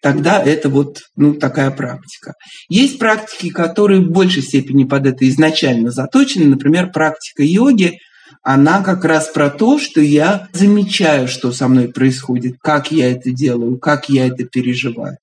тогда 0.00 0.40
это 0.40 0.68
вот 0.68 1.00
ну, 1.16 1.34
такая 1.34 1.72
практика. 1.72 2.34
Есть 2.68 3.00
практики, 3.00 3.50
которые 3.50 4.00
в 4.00 4.12
большей 4.12 4.44
степени 4.44 4.84
под 4.84 5.06
это 5.06 5.28
изначально 5.28 5.90
заточены. 5.90 6.44
Например, 6.44 6.92
практика 6.92 7.42
йоги, 7.42 7.98
она 8.44 8.80
как 8.84 9.04
раз 9.04 9.26
про 9.26 9.50
то, 9.50 9.80
что 9.80 10.00
я 10.00 10.46
замечаю, 10.52 11.26
что 11.26 11.50
со 11.50 11.66
мной 11.66 11.88
происходит, 11.88 12.58
как 12.62 12.92
я 12.92 13.10
это 13.10 13.32
делаю, 13.32 13.76
как 13.76 14.08
я 14.08 14.28
это 14.28 14.44
переживаю. 14.44 15.16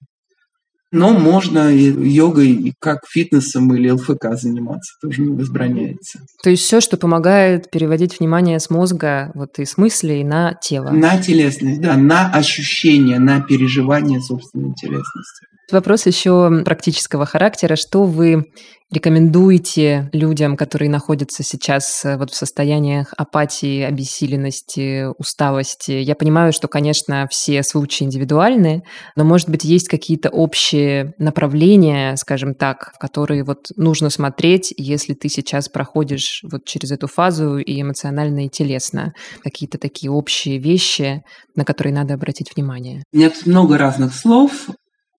Но 0.92 1.12
можно 1.12 1.70
йогой, 1.74 2.52
и 2.52 2.74
как 2.80 3.00
фитнесом 3.08 3.74
или 3.74 3.90
ЛФК 3.90 4.34
заниматься, 4.34 4.94
тоже 5.02 5.22
не 5.22 5.36
возбраняется. 5.36 6.20
То 6.44 6.50
есть 6.50 6.64
все, 6.64 6.80
что 6.80 6.98
помогает 6.98 7.70
переводить 7.70 8.20
внимание 8.20 8.60
с 8.60 8.70
мозга, 8.70 9.32
вот 9.36 9.60
из 9.60 9.78
мыслей 9.78 10.24
на 10.24 10.54
тело. 10.54 10.92
На 10.92 11.22
телесность, 11.22 11.82
да, 11.82 11.98
на 11.98 12.32
ощущение, 12.32 13.20
на 13.20 13.42
переживание 13.42 14.22
собственной 14.22 14.74
телесности. 14.74 15.48
Вопрос 15.72 16.06
еще 16.06 16.64
практического 16.64 17.26
характера. 17.26 17.76
Что 17.76 18.04
вы 18.04 18.46
рекомендуете 18.92 20.10
людям, 20.14 20.56
которые 20.56 20.90
находятся 20.90 21.42
сейчас 21.44 22.06
э, 22.06 22.18
вот 22.18 22.30
в 22.30 22.36
состояниях 22.36 23.14
апатии, 23.18 23.82
обессиленности, 23.82 25.08
усталости? 25.18 25.92
Я 25.92 26.16
понимаю, 26.16 26.54
что, 26.54 26.68
конечно, 26.68 27.28
все 27.32 27.64
случаи 27.64 28.04
индивидуальны, 28.04 28.84
но, 29.16 29.24
может 29.24 29.50
быть, 29.50 29.64
есть 29.64 29.88
какие-то 29.88 30.30
общие 30.30 31.14
направления, 31.18 32.16
скажем 32.16 32.54
так, 32.54 32.92
в 32.94 33.00
которые 33.00 33.44
вот 33.44 33.68
нужно 33.76 34.12
смотреть, 34.12 34.72
если 34.78 35.14
ты 35.14 35.30
сейчас 35.30 35.68
проходишь 35.68 36.42
вот 36.44 36.66
через 36.66 36.92
эту 36.92 37.08
фазу 37.08 37.58
и 37.58 37.82
эмоционально, 37.82 38.46
и 38.46 38.50
телесно. 38.50 39.14
Какие-то 39.44 39.80
такие 39.80 40.12
общие 40.12 40.60
вещи, 40.60 41.24
на 41.56 41.66
которые 41.66 41.94
надо 41.94 42.14
обратить 42.14 42.56
внимание. 42.56 43.04
Нет 43.12 43.46
много 43.46 43.80
разных 43.80 44.14
слов. 44.14 44.52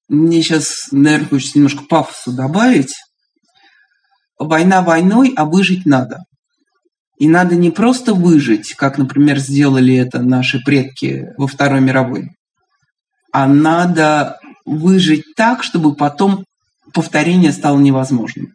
Мне 0.09 0.43
сейчас, 0.43 0.89
наверное, 0.93 1.29
хочется 1.29 1.59
немножко 1.59 1.85
пафосу 1.85 2.33
добавить. 2.33 2.95
Война 4.39 4.83
войной, 4.83 5.33
а 5.37 5.45
выжить 5.45 5.87
надо. 5.87 6.21
И 7.19 7.29
надо 7.29 7.57
не 7.57 7.71
просто 7.71 8.15
выжить, 8.15 8.75
как, 8.75 8.99
например, 8.99 9.39
сделали 9.39 9.95
это 9.97 10.21
наши 10.21 10.61
предки 10.61 11.29
во 11.39 11.47
Второй 11.47 11.81
мировой, 11.81 12.29
а 13.33 13.47
надо 13.47 14.39
выжить 14.67 15.25
так, 15.35 15.63
чтобы 15.63 15.95
потом 15.95 16.45
повторение 16.93 17.53
стало 17.53 17.79
невозможным. 17.79 18.53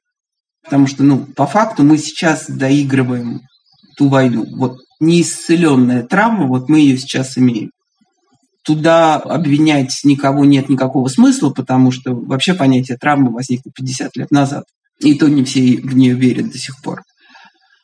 Потому 0.63 0.85
что, 0.85 1.03
ну, 1.03 1.25
по 1.25 1.47
факту 1.47 1.83
мы 1.83 1.97
сейчас 1.97 2.47
доигрываем 2.47 3.41
ту 3.97 4.09
войну. 4.09 4.45
Вот 4.57 4.77
неисцеленная 4.99 6.03
травма, 6.03 6.45
вот 6.45 6.69
мы 6.69 6.79
ее 6.79 6.97
сейчас 6.97 7.37
имеем 7.39 7.71
туда 8.63 9.15
обвинять 9.15 9.99
никого 10.03 10.45
нет 10.45 10.69
никакого 10.69 11.07
смысла, 11.07 11.49
потому 11.49 11.91
что 11.91 12.13
вообще 12.13 12.53
понятие 12.53 12.97
травмы 12.97 13.31
возникло 13.31 13.71
50 13.71 14.15
лет 14.15 14.31
назад. 14.31 14.65
И 14.99 15.15
то 15.15 15.27
не 15.27 15.43
все 15.43 15.77
в 15.81 15.95
нее 15.95 16.13
верят 16.13 16.51
до 16.51 16.57
сих 16.57 16.81
пор. 16.81 17.01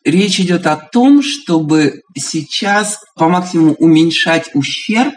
Речь 0.06 0.40
идет 0.40 0.68
о 0.68 0.78
том, 0.78 1.22
чтобы 1.22 2.02
сейчас 2.16 3.00
по 3.16 3.28
максимуму 3.28 3.74
уменьшать 3.74 4.50
ущерб. 4.54 5.16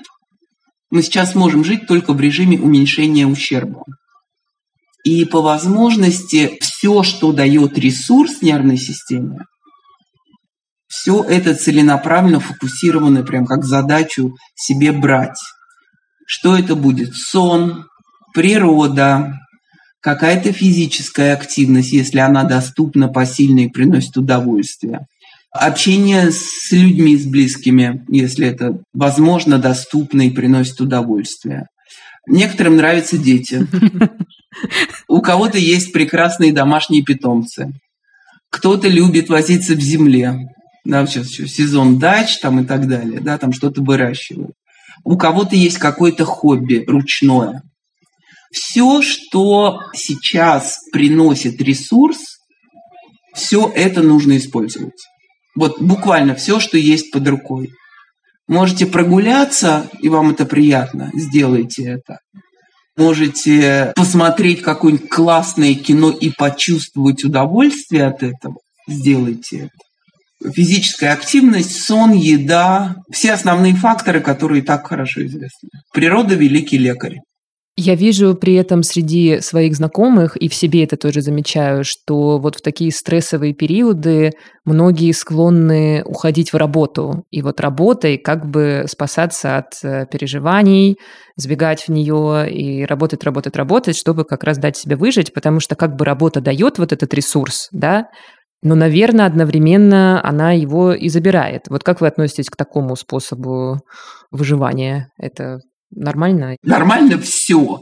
Мы 0.90 1.02
сейчас 1.02 1.34
можем 1.34 1.62
жить 1.64 1.86
только 1.86 2.12
в 2.12 2.20
режиме 2.20 2.58
уменьшения 2.58 3.26
ущерба. 3.26 3.84
И 5.04 5.24
по 5.24 5.42
возможности 5.42 6.58
все, 6.60 7.02
что 7.02 7.32
дает 7.32 7.78
ресурс 7.78 8.42
нервной 8.42 8.76
системе, 8.76 9.44
все 10.90 11.22
это 11.22 11.54
целенаправленно 11.54 12.40
фокусировано, 12.40 13.22
прям 13.22 13.46
как 13.46 13.64
задачу 13.64 14.36
себе 14.56 14.90
брать. 14.90 15.38
Что 16.26 16.58
это 16.58 16.74
будет? 16.74 17.14
Сон, 17.14 17.86
природа, 18.34 19.38
какая-то 20.00 20.52
физическая 20.52 21.34
активность, 21.34 21.92
если 21.92 22.18
она 22.18 22.42
доступна, 22.42 23.06
посильна 23.06 23.60
и 23.60 23.68
приносит 23.68 24.16
удовольствие. 24.16 25.06
Общение 25.52 26.32
с 26.32 26.72
людьми, 26.72 27.16
с 27.16 27.24
близкими, 27.24 28.04
если 28.08 28.48
это 28.48 28.82
возможно, 28.92 29.58
доступно 29.58 30.22
и 30.22 30.30
приносит 30.30 30.80
удовольствие. 30.80 31.66
Некоторым 32.26 32.76
нравятся 32.76 33.16
дети. 33.16 33.64
У 35.08 35.20
кого-то 35.20 35.58
есть 35.58 35.92
прекрасные 35.92 36.52
домашние 36.52 37.04
питомцы. 37.04 37.72
Кто-то 38.50 38.88
любит 38.88 39.28
возиться 39.28 39.74
в 39.74 39.80
земле 39.80 40.48
да, 40.84 41.06
сейчас 41.06 41.30
еще 41.30 41.46
сезон 41.46 41.98
дач 41.98 42.38
там 42.38 42.60
и 42.60 42.64
так 42.64 42.88
далее, 42.88 43.20
да, 43.20 43.38
там 43.38 43.52
что-то 43.52 43.82
выращивают. 43.82 44.52
У 45.04 45.16
кого-то 45.16 45.56
есть 45.56 45.78
какое-то 45.78 46.24
хобби 46.24 46.84
ручное. 46.86 47.62
Все, 48.52 49.02
что 49.02 49.80
сейчас 49.94 50.78
приносит 50.92 51.60
ресурс, 51.60 52.18
все 53.34 53.70
это 53.74 54.02
нужно 54.02 54.36
использовать. 54.38 55.06
Вот 55.54 55.80
буквально 55.80 56.34
все, 56.34 56.58
что 56.58 56.76
есть 56.76 57.12
под 57.12 57.28
рукой. 57.28 57.70
Можете 58.48 58.86
прогуляться, 58.86 59.88
и 60.00 60.08
вам 60.08 60.30
это 60.30 60.44
приятно, 60.44 61.10
сделайте 61.14 61.84
это. 61.84 62.18
Можете 62.96 63.92
посмотреть 63.94 64.62
какое-нибудь 64.62 65.08
классное 65.08 65.74
кино 65.74 66.10
и 66.10 66.30
почувствовать 66.30 67.24
удовольствие 67.24 68.06
от 68.06 68.22
этого, 68.22 68.56
сделайте 68.88 69.58
это 69.58 69.89
физическая 70.42 71.12
активность, 71.12 71.82
сон, 71.82 72.12
еда, 72.12 72.96
все 73.10 73.32
основные 73.32 73.74
факторы, 73.74 74.20
которые 74.20 74.62
так 74.62 74.86
хорошо 74.86 75.24
известны. 75.24 75.68
Природа– 75.92 76.34
великий 76.36 76.78
лекарь. 76.78 77.18
Я 77.82 77.94
вижу 77.94 78.34
при 78.34 78.56
этом 78.56 78.82
среди 78.82 79.40
своих 79.40 79.74
знакомых, 79.74 80.36
и 80.36 80.50
в 80.50 80.54
себе 80.54 80.84
это 80.84 80.98
тоже 80.98 81.22
замечаю, 81.22 81.82
что 81.82 82.38
вот 82.38 82.56
в 82.56 82.60
такие 82.60 82.92
стрессовые 82.92 83.54
периоды 83.54 84.32
многие 84.66 85.12
склонны 85.12 86.02
уходить 86.04 86.52
в 86.52 86.56
работу. 86.56 87.24
И 87.30 87.40
вот 87.40 87.58
работой 87.58 88.18
как 88.18 88.44
бы 88.50 88.84
спасаться 88.86 89.56
от 89.56 89.82
э, 89.82 90.04
переживаний, 90.12 90.98
сбегать 91.36 91.84
в 91.84 91.88
нее 91.88 92.52
и 92.52 92.84
работать, 92.84 93.24
работать, 93.24 93.56
работать, 93.56 93.96
чтобы 93.96 94.24
как 94.24 94.44
раз 94.44 94.58
дать 94.58 94.76
себе 94.76 94.96
выжить, 94.96 95.32
потому 95.32 95.60
что 95.60 95.74
как 95.74 95.96
бы 95.96 96.04
работа 96.04 96.42
дает 96.42 96.78
вот 96.78 96.92
этот 96.92 97.14
ресурс, 97.14 97.68
да, 97.72 98.08
но, 98.62 98.74
наверное, 98.74 99.26
одновременно 99.26 100.24
она 100.24 100.52
его 100.52 100.92
и 100.92 101.08
забирает. 101.08 101.62
Вот 101.68 101.82
как 101.82 102.00
вы 102.00 102.08
относитесь 102.08 102.50
к 102.50 102.56
такому 102.56 102.96
способу 102.96 103.80
выживания? 104.30 105.08
Это 105.18 105.60
нормально? 105.90 106.56
Нормально 106.62 107.18
все. 107.18 107.80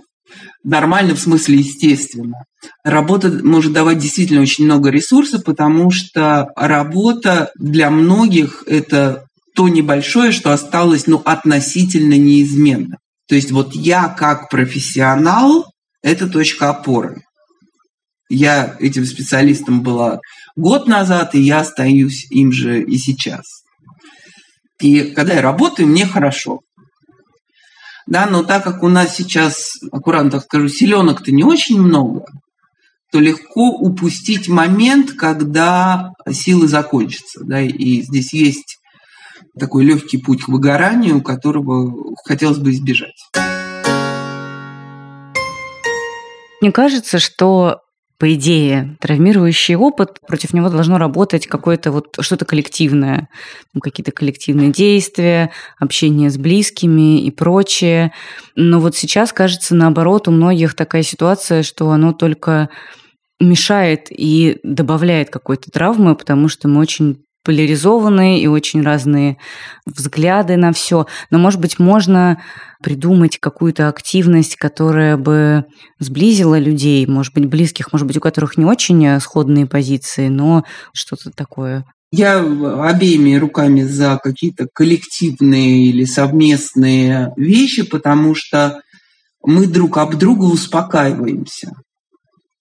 Нормально 0.62 1.14
в 1.14 1.20
смысле 1.20 1.58
естественно. 1.58 2.44
Работа 2.84 3.30
может 3.42 3.72
давать 3.72 3.98
действительно 3.98 4.42
очень 4.42 4.66
много 4.66 4.90
ресурсов, 4.90 5.42
потому 5.44 5.90
что 5.90 6.48
работа 6.54 7.50
для 7.58 7.90
многих 7.90 8.62
это 8.66 9.24
то 9.54 9.68
небольшое, 9.68 10.30
что 10.30 10.52
осталось 10.52 11.06
ну, 11.06 11.20
относительно 11.24 12.16
неизменно. 12.16 12.98
То 13.28 13.34
есть 13.34 13.50
вот 13.50 13.74
я 13.74 14.08
как 14.08 14.48
профессионал– 14.50 15.66
это 16.02 16.28
точка 16.28 16.70
опоры. 16.70 17.22
Я 18.28 18.76
этим 18.78 19.04
специалистом 19.06 19.82
была 19.82 20.20
год 20.58 20.88
назад, 20.88 21.34
и 21.34 21.40
я 21.40 21.60
остаюсь 21.60 22.26
им 22.30 22.52
же 22.52 22.82
и 22.82 22.98
сейчас. 22.98 23.44
И 24.80 25.12
когда 25.12 25.34
я 25.34 25.42
работаю, 25.42 25.88
мне 25.88 26.06
хорошо. 26.06 26.60
Да, 28.06 28.26
но 28.26 28.42
так 28.42 28.64
как 28.64 28.82
у 28.82 28.88
нас 28.88 29.16
сейчас, 29.16 29.76
аккуратно 29.92 30.40
скажу, 30.40 30.68
селенок-то 30.68 31.30
не 31.30 31.44
очень 31.44 31.80
много, 31.80 32.24
то 33.12 33.20
легко 33.20 33.70
упустить 33.70 34.48
момент, 34.48 35.12
когда 35.12 36.12
силы 36.30 36.68
закончатся. 36.68 37.44
Да, 37.44 37.60
и 37.60 38.02
здесь 38.02 38.32
есть 38.32 38.78
такой 39.58 39.84
легкий 39.84 40.18
путь 40.18 40.42
к 40.42 40.48
выгоранию, 40.48 41.22
которого 41.22 42.14
хотелось 42.24 42.58
бы 42.58 42.70
избежать. 42.70 43.16
Мне 46.60 46.72
кажется, 46.72 47.18
что 47.18 47.82
по 48.18 48.34
идее, 48.34 48.96
травмирующий 49.00 49.76
опыт, 49.76 50.18
против 50.26 50.52
него 50.52 50.68
должно 50.68 50.98
работать 50.98 51.46
какое-то 51.46 51.92
вот 51.92 52.16
что-то 52.20 52.44
коллективное, 52.44 53.28
какие-то 53.80 54.10
коллективные 54.10 54.72
действия, 54.72 55.52
общение 55.78 56.28
с 56.28 56.36
близкими 56.36 57.22
и 57.22 57.30
прочее. 57.30 58.12
Но 58.56 58.80
вот 58.80 58.96
сейчас, 58.96 59.32
кажется, 59.32 59.76
наоборот, 59.76 60.26
у 60.26 60.32
многих 60.32 60.74
такая 60.74 61.04
ситуация, 61.04 61.62
что 61.62 61.90
оно 61.90 62.12
только 62.12 62.70
мешает 63.40 64.08
и 64.10 64.58
добавляет 64.64 65.30
какой-то 65.30 65.70
травмы, 65.70 66.16
потому 66.16 66.48
что 66.48 66.66
мы 66.66 66.80
очень 66.80 67.22
поляризованные 67.48 68.42
и 68.42 68.46
очень 68.46 68.82
разные 68.82 69.38
взгляды 69.86 70.58
на 70.58 70.74
все. 70.74 71.06
Но, 71.30 71.38
может 71.38 71.58
быть, 71.62 71.78
можно 71.78 72.42
придумать 72.82 73.38
какую-то 73.38 73.88
активность, 73.88 74.56
которая 74.56 75.16
бы 75.16 75.64
сблизила 75.98 76.58
людей, 76.58 77.06
может 77.06 77.32
быть, 77.32 77.46
близких, 77.46 77.90
может 77.90 78.06
быть, 78.06 78.18
у 78.18 78.20
которых 78.20 78.58
не 78.58 78.66
очень 78.66 79.18
сходные 79.18 79.64
позиции, 79.64 80.28
но 80.28 80.64
что-то 80.92 81.30
такое. 81.30 81.86
Я 82.12 82.40
обеими 82.40 83.36
руками 83.36 83.80
за 83.80 84.20
какие-то 84.22 84.66
коллективные 84.70 85.86
или 85.86 86.04
совместные 86.04 87.32
вещи, 87.38 87.82
потому 87.82 88.34
что 88.34 88.82
мы 89.42 89.66
друг 89.66 89.96
об 89.96 90.18
друга 90.18 90.44
успокаиваемся. 90.44 91.72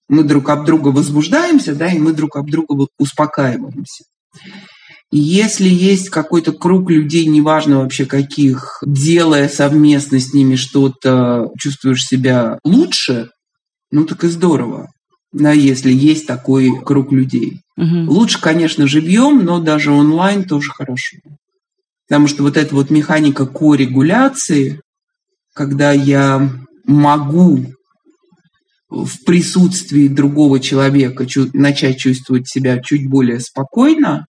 Мы 0.08 0.24
друг 0.24 0.48
об 0.48 0.64
друга 0.64 0.88
возбуждаемся, 0.88 1.74
да, 1.74 1.92
и 1.92 1.98
мы 1.98 2.14
друг 2.14 2.36
об 2.36 2.50
друга 2.50 2.86
успокаиваемся. 2.98 4.04
Если 5.10 5.68
есть 5.68 6.10
какой-то 6.10 6.52
круг 6.52 6.90
людей, 6.90 7.24
неважно 7.26 7.78
вообще 7.78 8.04
каких, 8.04 8.82
делая 8.84 9.48
совместно 9.48 10.20
с 10.20 10.34
ними 10.34 10.56
что-то, 10.56 11.48
чувствуешь 11.58 12.04
себя 12.04 12.58
лучше, 12.62 13.30
ну 13.90 14.04
так 14.04 14.24
и 14.24 14.28
здорово. 14.28 14.88
Да, 15.32 15.52
если 15.52 15.92
есть 15.92 16.26
такой 16.26 16.70
круг 16.84 17.12
людей. 17.12 17.60
Угу. 17.76 18.12
Лучше, 18.12 18.40
конечно, 18.40 18.86
живьем, 18.86 19.44
но 19.44 19.60
даже 19.60 19.92
онлайн 19.92 20.44
тоже 20.44 20.70
хорошо. 20.72 21.18
Потому 22.08 22.26
что 22.26 22.42
вот 22.42 22.56
эта 22.56 22.74
вот 22.74 22.90
механика 22.90 23.46
корегуляции, 23.46 24.80
когда 25.54 25.92
я 25.92 26.50
могу 26.84 27.66
в 28.88 29.24
присутствии 29.24 30.08
другого 30.08 30.60
человека 30.60 31.26
чу- 31.26 31.50
начать 31.52 31.98
чувствовать 31.98 32.48
себя 32.48 32.80
чуть 32.80 33.08
более 33.08 33.40
спокойно, 33.40 34.26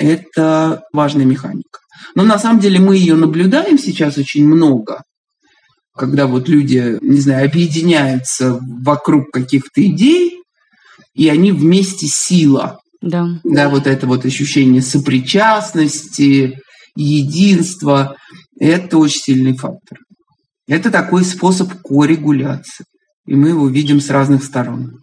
это 0.00 0.82
важная 0.92 1.24
механика. 1.24 1.80
Но 2.14 2.24
на 2.24 2.38
самом 2.38 2.60
деле 2.60 2.80
мы 2.80 2.96
ее 2.96 3.14
наблюдаем 3.14 3.78
сейчас 3.78 4.18
очень 4.18 4.46
много, 4.46 5.02
когда 5.94 6.26
вот 6.26 6.48
люди, 6.48 6.98
не 7.02 7.20
знаю, 7.20 7.46
объединяются 7.46 8.58
вокруг 8.60 9.30
каких-то 9.30 9.84
идей, 9.84 10.42
и 11.14 11.28
они 11.28 11.52
вместе 11.52 12.06
сила. 12.06 12.78
Да. 13.02 13.26
Да, 13.44 13.68
вот 13.68 13.86
это 13.86 14.06
вот 14.06 14.24
ощущение 14.24 14.82
сопричастности, 14.82 16.58
единства, 16.96 18.16
это 18.58 18.98
очень 18.98 19.20
сильный 19.20 19.56
фактор. 19.56 19.98
Это 20.66 20.90
такой 20.90 21.24
способ 21.24 21.72
коррегуляции. 21.82 22.84
И 23.26 23.34
мы 23.34 23.50
его 23.50 23.68
видим 23.68 24.00
с 24.00 24.10
разных 24.10 24.44
сторон. 24.44 24.99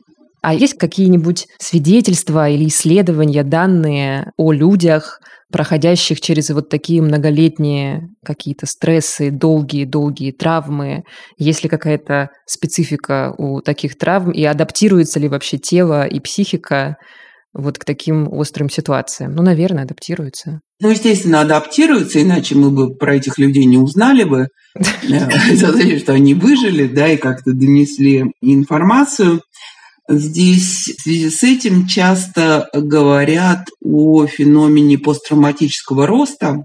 А 0.47 0.53
есть 0.53 0.77
какие-нибудь 0.77 1.45
свидетельства 1.59 2.47
или 2.47 2.69
исследования, 2.69 3.43
данные 3.43 4.31
о 4.37 4.53
людях, 4.53 5.19
проходящих 5.51 6.21
через 6.21 6.51
вот 6.51 6.69
такие 6.69 7.01
многолетние 7.01 8.07
какие-то 8.23 8.65
стрессы, 8.65 9.29
долгие-долгие 9.29 10.31
травмы? 10.31 11.03
Есть 11.37 11.63
ли 11.63 11.69
какая-то 11.69 12.29
специфика 12.45 13.35
у 13.37 13.59
таких 13.59 13.97
травм? 13.97 14.31
И 14.31 14.41
адаптируется 14.45 15.19
ли 15.19 15.27
вообще 15.27 15.57
тело 15.57 16.07
и 16.07 16.21
психика 16.21 16.95
вот 17.51 17.77
к 17.77 17.83
таким 17.83 18.31
острым 18.31 18.69
ситуациям? 18.69 19.35
Ну, 19.35 19.43
наверное, 19.43 19.83
адаптируется. 19.83 20.61
Ну, 20.79 20.89
естественно, 20.89 21.41
адаптируются, 21.41 22.21
иначе 22.21 22.55
мы 22.55 22.71
бы 22.71 22.95
про 22.95 23.17
этих 23.17 23.37
людей 23.37 23.65
не 23.65 23.79
узнали 23.79 24.23
бы, 24.23 24.47
за 24.79 25.73
то, 25.73 25.99
что 25.99 26.13
они 26.13 26.35
выжили, 26.35 26.87
да, 26.87 27.09
и 27.09 27.17
как-то 27.17 27.51
донесли 27.51 28.31
информацию. 28.41 29.41
Здесь 30.09 30.95
в 30.97 31.01
связи 31.01 31.29
с 31.29 31.43
этим 31.43 31.85
часто 31.85 32.69
говорят 32.73 33.67
о 33.83 34.25
феномене 34.25 34.97
посттравматического 34.97 36.07
роста. 36.07 36.63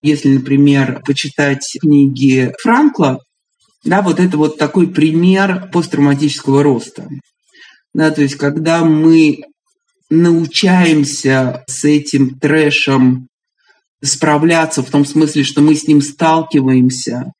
Если, 0.00 0.28
например, 0.28 1.02
почитать 1.04 1.76
книги 1.80 2.54
Франкла, 2.62 3.18
да, 3.84 4.00
вот 4.00 4.20
это 4.20 4.36
вот 4.36 4.58
такой 4.58 4.88
пример 4.88 5.68
посттравматического 5.72 6.62
роста. 6.62 7.08
Да, 7.92 8.12
то 8.12 8.22
есть 8.22 8.36
когда 8.36 8.84
мы 8.84 9.40
научаемся 10.08 11.64
с 11.66 11.84
этим 11.84 12.38
трэшем 12.38 13.26
справляться 14.02 14.82
в 14.82 14.90
том 14.90 15.04
смысле, 15.04 15.42
что 15.42 15.62
мы 15.62 15.74
с 15.74 15.86
ним 15.88 16.00
сталкиваемся, 16.00 17.32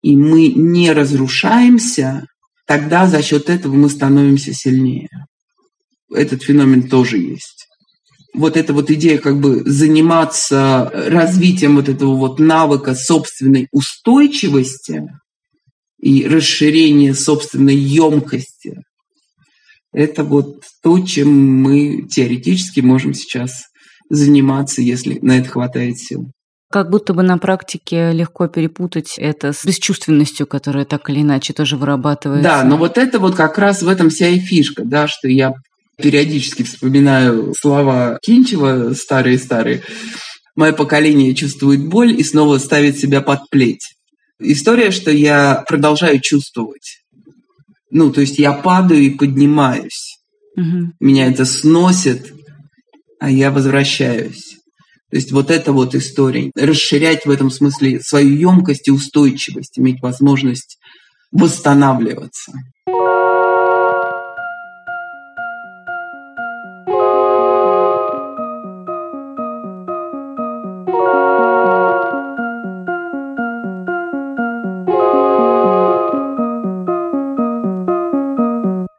и 0.00 0.16
мы 0.16 0.48
не 0.48 0.92
разрушаемся, 0.92 2.26
тогда 2.66 3.06
за 3.06 3.22
счет 3.22 3.50
этого 3.50 3.74
мы 3.74 3.88
становимся 3.88 4.52
сильнее. 4.52 5.08
Этот 6.12 6.42
феномен 6.42 6.88
тоже 6.88 7.18
есть. 7.18 7.66
Вот 8.34 8.56
эта 8.56 8.72
вот 8.72 8.90
идея 8.90 9.18
как 9.18 9.40
бы 9.40 9.62
заниматься 9.64 10.90
развитием 10.92 11.76
вот 11.76 11.88
этого 11.88 12.16
вот 12.16 12.38
навыка 12.38 12.94
собственной 12.94 13.68
устойчивости 13.72 15.02
и 16.00 16.26
расширения 16.26 17.14
собственной 17.14 17.76
емкости, 17.76 18.82
это 19.92 20.24
вот 20.24 20.62
то, 20.82 21.00
чем 21.00 21.62
мы 21.62 22.08
теоретически 22.08 22.80
можем 22.80 23.12
сейчас 23.12 23.52
заниматься, 24.08 24.80
если 24.80 25.18
на 25.20 25.38
это 25.38 25.50
хватает 25.50 25.98
сил. 25.98 26.30
Как 26.72 26.88
будто 26.88 27.12
бы 27.12 27.22
на 27.22 27.36
практике 27.36 28.12
легко 28.12 28.48
перепутать 28.48 29.16
это 29.18 29.52
с 29.52 29.62
бесчувственностью, 29.66 30.46
которая 30.46 30.86
так 30.86 31.10
или 31.10 31.20
иначе 31.20 31.52
тоже 31.52 31.76
вырабатывается. 31.76 32.42
Да, 32.42 32.64
но 32.64 32.78
вот 32.78 32.96
это 32.96 33.18
вот 33.18 33.34
как 33.34 33.58
раз 33.58 33.82
в 33.82 33.88
этом 33.88 34.08
вся 34.08 34.28
и 34.28 34.38
фишка, 34.38 34.82
да, 34.82 35.06
что 35.06 35.28
я 35.28 35.52
периодически 35.98 36.62
вспоминаю 36.62 37.52
слова 37.60 38.18
Кинчева 38.22 38.94
старые-старые. 38.94 39.82
Мое 40.56 40.72
поколение 40.72 41.34
чувствует 41.34 41.86
боль 41.86 42.18
и 42.18 42.24
снова 42.24 42.56
ставит 42.56 42.96
себя 42.96 43.20
под 43.20 43.50
плеть. 43.50 43.94
История, 44.40 44.90
что 44.90 45.10
я 45.10 45.64
продолжаю 45.68 46.20
чувствовать. 46.20 47.02
Ну, 47.90 48.10
то 48.10 48.22
есть 48.22 48.38
я 48.38 48.52
падаю 48.52 49.02
и 49.02 49.10
поднимаюсь. 49.10 50.18
Угу. 50.56 50.92
Меня 51.00 51.26
это 51.26 51.44
сносит, 51.44 52.32
а 53.20 53.30
я 53.30 53.50
возвращаюсь. 53.50 54.61
То 55.12 55.16
есть 55.16 55.30
вот 55.30 55.50
эта 55.50 55.74
вот 55.74 55.94
история. 55.94 56.50
Расширять 56.56 57.26
в 57.26 57.30
этом 57.30 57.50
смысле 57.50 58.00
свою 58.00 58.34
емкость 58.34 58.88
и 58.88 58.90
устойчивость, 58.90 59.78
иметь 59.78 60.00
возможность 60.00 60.78
восстанавливаться. 61.30 62.52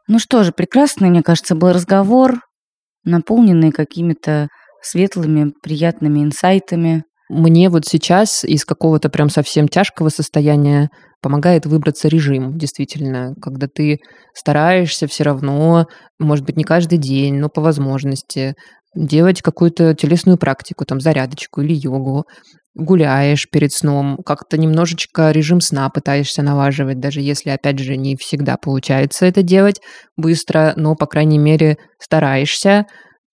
Ну 0.06 0.20
что 0.20 0.44
же, 0.44 0.52
прекрасный, 0.52 1.10
мне 1.10 1.24
кажется, 1.24 1.56
был 1.56 1.72
разговор, 1.72 2.38
наполненный 3.02 3.72
какими-то 3.72 4.46
светлыми, 4.86 5.52
приятными 5.62 6.20
инсайтами. 6.20 7.04
Мне 7.28 7.70
вот 7.70 7.86
сейчас 7.86 8.44
из 8.44 8.64
какого-то 8.64 9.08
прям 9.08 9.30
совсем 9.30 9.66
тяжкого 9.68 10.10
состояния 10.10 10.90
помогает 11.22 11.64
выбраться 11.64 12.08
режим, 12.08 12.58
действительно, 12.58 13.34
когда 13.40 13.66
ты 13.66 13.98
стараешься 14.34 15.06
все 15.06 15.24
равно, 15.24 15.86
может 16.18 16.44
быть, 16.44 16.56
не 16.58 16.64
каждый 16.64 16.98
день, 16.98 17.36
но 17.36 17.48
по 17.48 17.62
возможности, 17.62 18.54
делать 18.94 19.40
какую-то 19.40 19.94
телесную 19.94 20.36
практику, 20.36 20.84
там, 20.84 21.00
зарядочку 21.00 21.62
или 21.62 21.72
йогу, 21.72 22.24
гуляешь 22.74 23.48
перед 23.50 23.72
сном, 23.72 24.18
как-то 24.24 24.58
немножечко 24.58 25.30
режим 25.30 25.60
сна 25.60 25.88
пытаешься 25.90 26.42
налаживать, 26.42 26.98
даже 27.00 27.20
если, 27.20 27.50
опять 27.50 27.78
же, 27.78 27.96
не 27.96 28.16
всегда 28.16 28.56
получается 28.56 29.26
это 29.26 29.42
делать 29.42 29.80
быстро, 30.16 30.74
но, 30.76 30.96
по 30.96 31.06
крайней 31.06 31.38
мере, 31.38 31.76
стараешься, 32.00 32.86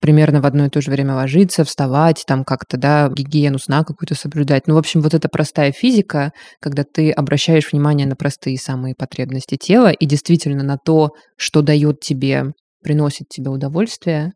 примерно 0.00 0.40
в 0.40 0.46
одно 0.46 0.66
и 0.66 0.70
то 0.70 0.80
же 0.80 0.90
время 0.90 1.14
ложиться, 1.14 1.64
вставать, 1.64 2.24
там 2.26 2.44
как-то, 2.44 2.76
да, 2.76 3.08
гигиену 3.08 3.58
сна 3.58 3.84
какую-то 3.84 4.14
соблюдать. 4.14 4.66
Ну, 4.66 4.74
в 4.74 4.78
общем, 4.78 5.00
вот 5.00 5.14
эта 5.14 5.28
простая 5.28 5.72
физика, 5.72 6.32
когда 6.60 6.84
ты 6.84 7.10
обращаешь 7.10 7.72
внимание 7.72 8.06
на 8.06 8.16
простые 8.16 8.58
самые 8.58 8.94
потребности 8.94 9.56
тела 9.56 9.90
и 9.90 10.06
действительно 10.06 10.62
на 10.62 10.76
то, 10.76 11.10
что 11.36 11.62
дает 11.62 12.00
тебе, 12.00 12.52
приносит 12.82 13.28
тебе 13.28 13.50
удовольствие. 13.50 14.32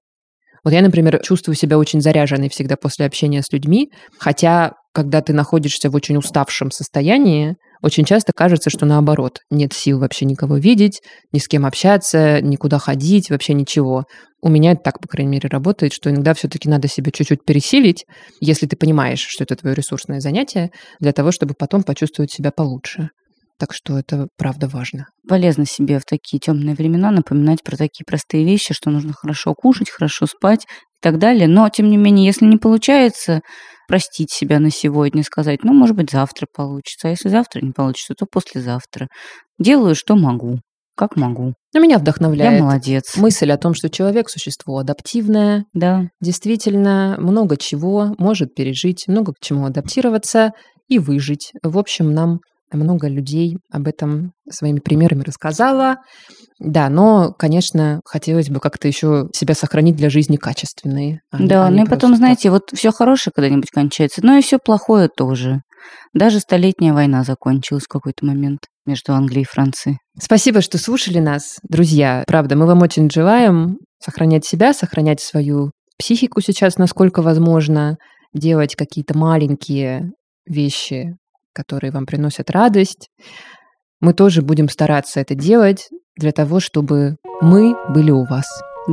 Вот 0.64 0.72
я, 0.72 0.82
например, 0.82 1.20
чувствую 1.22 1.54
себя 1.54 1.78
очень 1.78 2.00
заряженной 2.00 2.50
всегда 2.50 2.76
после 2.76 3.06
общения 3.06 3.42
с 3.42 3.52
людьми, 3.52 3.90
хотя, 4.18 4.72
когда 4.92 5.22
ты 5.22 5.32
находишься 5.32 5.88
в 5.90 5.94
очень 5.94 6.16
уставшем 6.16 6.70
состоянии, 6.70 7.56
очень 7.82 8.04
часто 8.04 8.32
кажется, 8.34 8.70
что 8.70 8.86
наоборот, 8.86 9.40
нет 9.50 9.72
сил 9.72 9.98
вообще 9.98 10.24
никого 10.26 10.56
видеть, 10.56 11.00
ни 11.32 11.38
с 11.38 11.48
кем 11.48 11.64
общаться, 11.64 12.40
никуда 12.40 12.78
ходить, 12.78 13.30
вообще 13.30 13.54
ничего. 13.54 14.04
У 14.42 14.48
меня 14.48 14.72
это 14.72 14.82
так, 14.82 15.00
по 15.00 15.08
крайней 15.08 15.32
мере, 15.32 15.48
работает, 15.48 15.92
что 15.92 16.10
иногда 16.10 16.34
все-таки 16.34 16.68
надо 16.68 16.88
себя 16.88 17.10
чуть-чуть 17.10 17.44
пересилить, 17.44 18.04
если 18.40 18.66
ты 18.66 18.76
понимаешь, 18.76 19.24
что 19.26 19.44
это 19.44 19.56
твое 19.56 19.74
ресурсное 19.74 20.20
занятие, 20.20 20.70
для 20.98 21.12
того, 21.12 21.32
чтобы 21.32 21.54
потом 21.58 21.82
почувствовать 21.82 22.32
себя 22.32 22.50
получше. 22.50 23.10
Так 23.58 23.74
что 23.74 23.98
это 23.98 24.28
правда 24.38 24.68
важно. 24.68 25.06
Полезно 25.28 25.66
себе 25.66 25.98
в 25.98 26.06
такие 26.06 26.40
темные 26.40 26.74
времена 26.74 27.10
напоминать 27.10 27.62
про 27.62 27.76
такие 27.76 28.04
простые 28.06 28.44
вещи, 28.44 28.72
что 28.72 28.88
нужно 28.88 29.12
хорошо 29.12 29.52
кушать, 29.54 29.90
хорошо 29.90 30.24
спать 30.26 30.64
и 31.00 31.02
так 31.02 31.18
далее. 31.18 31.48
Но, 31.48 31.68
тем 31.68 31.88
не 31.88 31.96
менее, 31.96 32.26
если 32.26 32.44
не 32.44 32.56
получается, 32.58 33.40
простить 33.88 34.30
себя 34.30 34.60
на 34.60 34.70
сегодня, 34.70 35.22
сказать, 35.24 35.64
ну, 35.64 35.72
может 35.72 35.96
быть, 35.96 36.10
завтра 36.10 36.46
получится, 36.54 37.08
а 37.08 37.10
если 37.10 37.28
завтра 37.28 37.60
не 37.60 37.72
получится, 37.72 38.14
то 38.16 38.26
послезавтра. 38.30 39.08
Делаю, 39.58 39.94
что 39.96 40.14
могу, 40.14 40.60
как 40.96 41.16
могу. 41.16 41.54
Но 41.74 41.80
меня 41.80 41.98
вдохновляет 41.98 42.58
Я 42.58 42.62
молодец. 42.64 43.16
мысль 43.16 43.50
о 43.50 43.58
том, 43.58 43.74
что 43.74 43.88
человек– 43.90 44.28
существо 44.30 44.78
адаптивное, 44.78 45.64
Да. 45.74 46.04
действительно 46.20 47.16
много 47.18 47.56
чего 47.56 48.14
может 48.18 48.54
пережить, 48.54 49.04
много 49.08 49.32
к 49.32 49.40
чему 49.40 49.66
адаптироваться 49.66 50.52
и 50.88 50.98
выжить. 50.98 51.52
В 51.62 51.78
общем, 51.78 52.12
нам 52.12 52.40
много 52.76 53.08
людей 53.08 53.58
об 53.70 53.86
этом 53.86 54.32
своими 54.48 54.78
примерами 54.78 55.22
рассказала. 55.22 55.96
Да, 56.58 56.88
но, 56.88 57.32
конечно, 57.32 58.00
хотелось 58.04 58.50
бы 58.50 58.60
как-то 58.60 58.86
еще 58.86 59.28
себя 59.34 59.54
сохранить 59.54 59.96
для 59.96 60.10
жизни 60.10 60.36
качественной. 60.36 61.20
а 61.30 61.38
Да, 61.38 61.66
а 61.66 61.70
ну 61.70 61.84
и 61.84 61.88
потом, 61.88 62.10
так. 62.10 62.18
знаете, 62.18 62.50
вот 62.50 62.70
все 62.74 62.92
хорошее 62.92 63.32
когда-нибудь 63.34 63.70
кончается, 63.70 64.20
но 64.24 64.36
и 64.36 64.42
все 64.42 64.58
плохое 64.58 65.08
тоже. 65.08 65.62
Даже 66.12 66.40
столетняя 66.40 66.92
война 66.92 67.24
закончилась 67.24 67.84
в 67.84 67.88
какой-то 67.88 68.26
момент 68.26 68.60
между 68.86 69.14
Англией 69.14 69.42
и 69.42 69.46
Францией. 69.46 69.98
Спасибо, 70.18 70.60
что 70.60 70.78
слушали 70.78 71.18
нас, 71.18 71.58
друзья. 71.62 72.24
Правда, 72.26 72.56
мы 72.56 72.66
вам 72.66 72.82
очень 72.82 73.10
желаем 73.10 73.78
сохранять 74.02 74.44
себя, 74.44 74.72
сохранять 74.72 75.20
свою 75.20 75.70
психику 75.98 76.40
сейчас, 76.40 76.76
насколько 76.76 77.22
возможно, 77.22 77.96
делать 78.34 78.74
какие-то 78.74 79.16
маленькие 79.16 80.12
вещи, 80.46 81.16
которые 81.52 81.90
вам 81.92 82.06
приносят 82.06 82.50
радость. 82.50 83.08
Мы 84.00 84.14
тоже 84.14 84.42
будем 84.42 84.68
стараться 84.68 85.20
это 85.20 85.34
делать 85.34 85.88
для 86.16 86.32
того, 86.32 86.60
чтобы 86.60 87.16
мы 87.40 87.74
были 87.90 88.10
у 88.10 88.24
вас, 88.24 88.46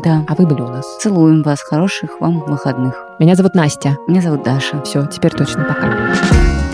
Да. 0.03 0.25
а 0.27 0.35
вы 0.35 0.45
были 0.45 0.61
у 0.61 0.67
нас. 0.67 0.85
Целуем 0.99 1.43
вас. 1.43 1.61
Хороших 1.61 2.19
вам 2.19 2.39
выходных. 2.45 2.95
Меня 3.19 3.35
зовут 3.35 3.55
Настя. 3.55 3.97
Меня 4.07 4.21
зовут 4.21 4.43
Даша. 4.43 4.81
Все, 4.83 5.05
теперь 5.07 5.31
точно 5.31 5.63
пока. 5.63 6.66